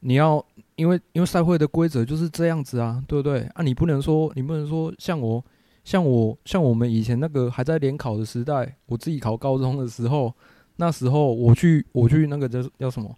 [0.00, 3.42] 你要因为因为赛会的规则就是这样子啊，对不对？
[3.54, 5.40] 啊，你不能说你不能说像我
[5.84, 10.34] 像我像我们以前那个还在联考的时代，我自己考高中的时候，
[10.74, 13.16] 那时候我去我去那个叫叫什么，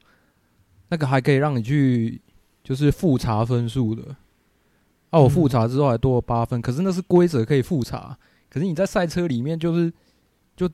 [0.90, 2.20] 那个还可以让你去
[2.66, 4.02] 就是复查分数的，
[5.10, 8.18] 啊，我复查之后还多了八分，可是那是规则可以复查。
[8.50, 9.92] 可是你在赛车里面就是
[10.56, 10.68] 就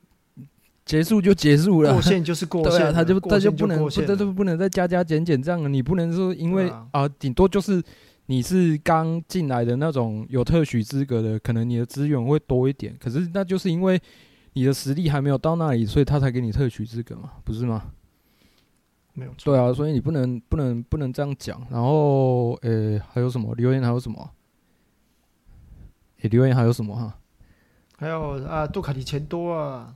[0.87, 7.83] 结束就结束了，过 线就是过线，对啊，他就他就不能不他就不能再加加减减这样，你不能说因为啊，顶多就是
[8.25, 12.97] 你是刚进来的那种有特许资格的，可能你的资源会多一点。
[12.99, 14.01] 可是那就是因为
[14.55, 17.91] 你的实力还没有到那里，所以他才给你特许资格嘛，不是吗？
[19.15, 21.61] 没有错，对啊，所以你不能不能不能这样讲。
[21.71, 23.83] 然后诶，还有什么留言？
[23.83, 24.31] 还有什么？
[26.23, 27.19] 诶，留言还有什么哈？
[27.99, 29.95] 还有啊，杜卡迪钱多啊，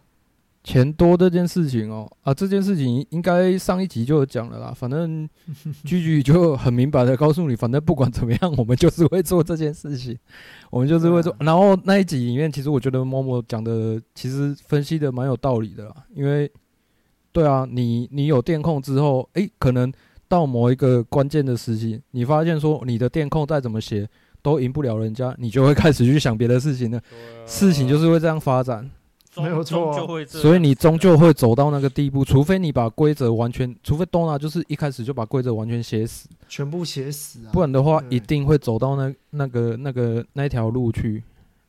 [0.62, 4.73] 钱多这件事情哦，啊，这件事情应该上一集就有讲了啦。
[4.75, 5.29] 反正
[5.85, 10.19] 句句就很明白的告诉你，反正不管怎么样，我们就是会做这件事情，
[10.71, 11.35] 我们就是会做。
[11.41, 16.51] 然后那一集里面，其实我觉得 Momo 讲的其实分析的蛮有道理的啦，因为
[17.37, 19.93] 对啊，你你有电控之后，诶，可能
[20.26, 24.09] 到某一个关键的时期，你发现说你的电控再怎么写。
[24.43, 27.01] 都赢不了人家，你就会开始去想别的事情了。
[27.47, 28.89] 事情就是会这样发展，
[29.39, 29.93] 没有错。
[30.24, 41.24] 所以你终究会走到那个地步，除非你把规则完全，除非 Dorna 就是一开始就把规则完全写死，全部写死啊，不然的话一定会走到那那个那个那条路去。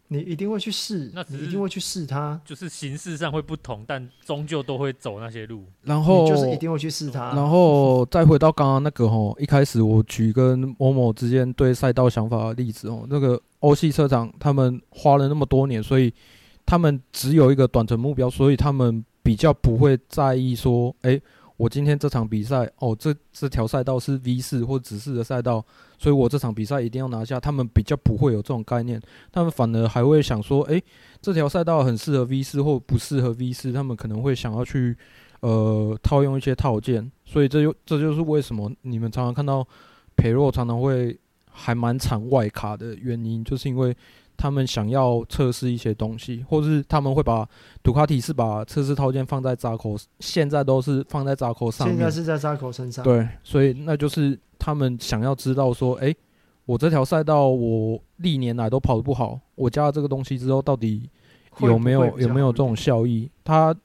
[0.09, 5.65] 你一定会去试，那你一定会去试它，就是形式上会不同，但终究都会走那些路。
[5.83, 7.33] 然后就是一定会去试它。
[7.33, 16.13] 然后再回到刚刚那个吼，一开始我举跟某某之间对赛道想法的例子哦，那个欧系车厂他们花了那么多年，所以
[16.65, 21.19] 他们只有一个短程目标，所以他们比较不会在意说，哎。
[21.57, 25.63] 我今天这场比赛，哦，这这条赛道是 V 四或指示的赛道，
[25.97, 27.39] 所以我这场比赛一定要拿下。
[27.39, 29.01] 他们比较不会有这种概念，
[29.31, 30.81] 他们反而还会想说，诶，
[31.21, 34.95] 这条赛道很适合 V 四或不适合 V 四，他们可能会想要去
[35.39, 37.11] 呃套用一些套件。
[37.25, 39.67] 所以这就这就是为什么你们常常看到
[40.15, 43.95] 培若常常会还蛮惨外卡的原因，就是因为。
[44.37, 47.47] 他们想要测试一些东西，或是他们会把
[47.81, 51.97] 杜卡迪是把测试套件放在扎口，现在都是放在扎口上面。
[51.97, 53.03] 现在是在扎口身上。
[53.03, 56.15] 对，所以那就是他们想要知道说，哎，
[56.65, 61.09] 我这条赛道我历年来都跑得不好，我加了这个东西之后，到底
[61.61, 63.27] 有没有有没有这种效益？
[63.43, 63.75] 他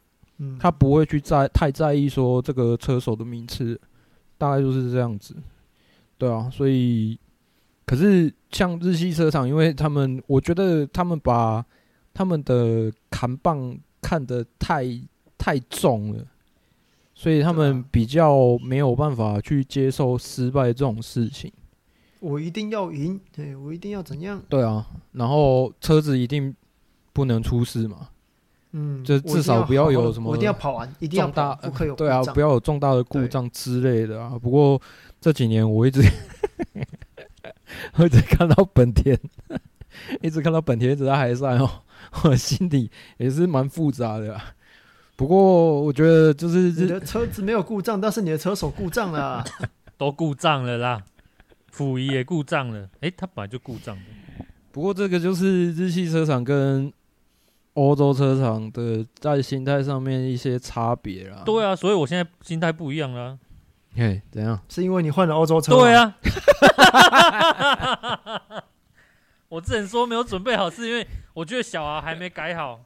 [0.61, 3.81] 他不会去在太在意说这个车手的名次，
[4.37, 5.35] 大概就是这样子。
[6.19, 7.19] 对啊，所以。
[7.85, 11.65] 可是像日系车厂，因为他们，我觉得他们把
[12.15, 14.87] 他们的扛棒看得太
[15.37, 16.25] 太重了，
[17.15, 21.53] 所以他们比较没有办法去接受失败这种事情。
[22.21, 24.41] 我一定要赢，对，我一定要怎样？
[24.49, 26.55] 对啊，然后车子一定
[27.13, 28.09] 不能出事嘛。
[28.71, 34.39] 嗯，就至少不要有什么，我一定要跑完，一定要重大，不可以有对啊，不要有重大的故障之类的啊。
[34.39, 34.81] 不过
[35.21, 36.01] 这几年我一直。
[37.95, 39.19] 我一直看到本田，
[40.21, 41.83] 一直看到本田一直在海上哦，
[42.25, 44.41] 我心里也是蛮复杂的。
[45.17, 49.45] 不过我觉得就是你的车子没有故障，但是你的车手故障了，
[49.97, 51.03] 都故障了啦，
[51.71, 52.89] 溥仪也故障了。
[53.01, 54.03] 诶，他本来就故障的。
[54.73, 56.93] 不过这个就是日系车厂跟
[57.75, 61.43] 欧洲车厂的在心态上面一些差别啦。
[61.45, 63.39] 对啊，所以我现在心态不一样啦。
[63.95, 64.59] 嘿，怎样？
[64.69, 65.77] 是因为你换了欧洲车？
[65.77, 66.15] 对啊。
[69.49, 72.81] 我之前说没有准备好，是因为我觉得小啊还没改好，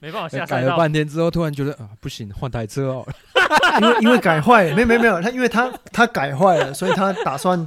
[0.00, 0.62] 没办法下赛道。
[0.62, 3.06] 改了半天之后，突然觉得啊，不行，换台车哦。
[3.80, 7.66] 因为因为改坏了，没有没有没有，他因为他他改坏了，所以他打算。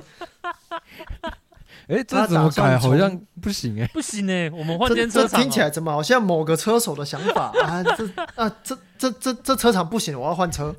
[1.88, 2.78] 哎、欸，这怎么改？
[2.78, 7.84] 好像不行哎、欸， 不行哎、欸，我们换间车厂、听起来怎么好像某个车手的想法啊？
[7.84, 10.74] 这啊这这这这车厂不行，我要换车。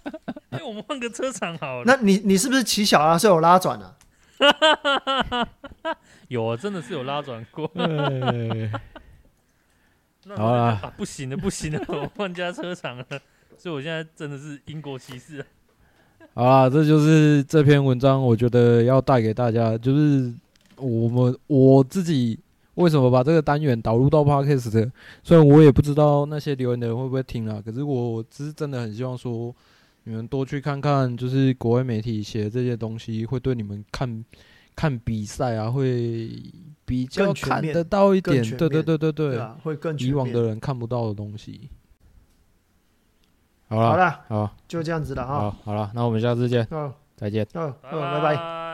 [0.50, 1.84] 哎、欸，我们换个车厂好了。
[1.86, 3.16] 那你你是不是骑小啊？
[3.16, 3.96] 是有拉转啊？
[6.28, 7.66] 有啊，真的是有拉转过。
[10.36, 13.04] 好了、啊，不行了，不行了，我换家车厂了。
[13.56, 15.44] 所以我现在真的是英国骑士。
[16.34, 20.30] 好啦，这就是这篇文章，我觉得要带给大家，就是。
[20.80, 22.38] 我们我自己
[22.74, 24.90] 为什么把这个单元导入到 Podcast 的？
[25.22, 29.54] 虽然我也不知道那些留言的人会不会听啊，可是我只是真的很希望说，
[30.04, 34.24] 你们多去看看，就是国外媒体写的这些东西，会对你们看
[34.74, 36.30] 看比赛啊，会
[36.86, 38.42] 比较看得到一点。
[38.56, 41.68] 对对对对对，会更以往的人看不到的东西。
[43.68, 45.40] 好了，好了，好，就这样子了哈。
[45.40, 46.66] 好，好了，那我们下次见。
[46.70, 47.46] 嗯，再见。
[47.54, 48.69] 嗯嗯，拜拜。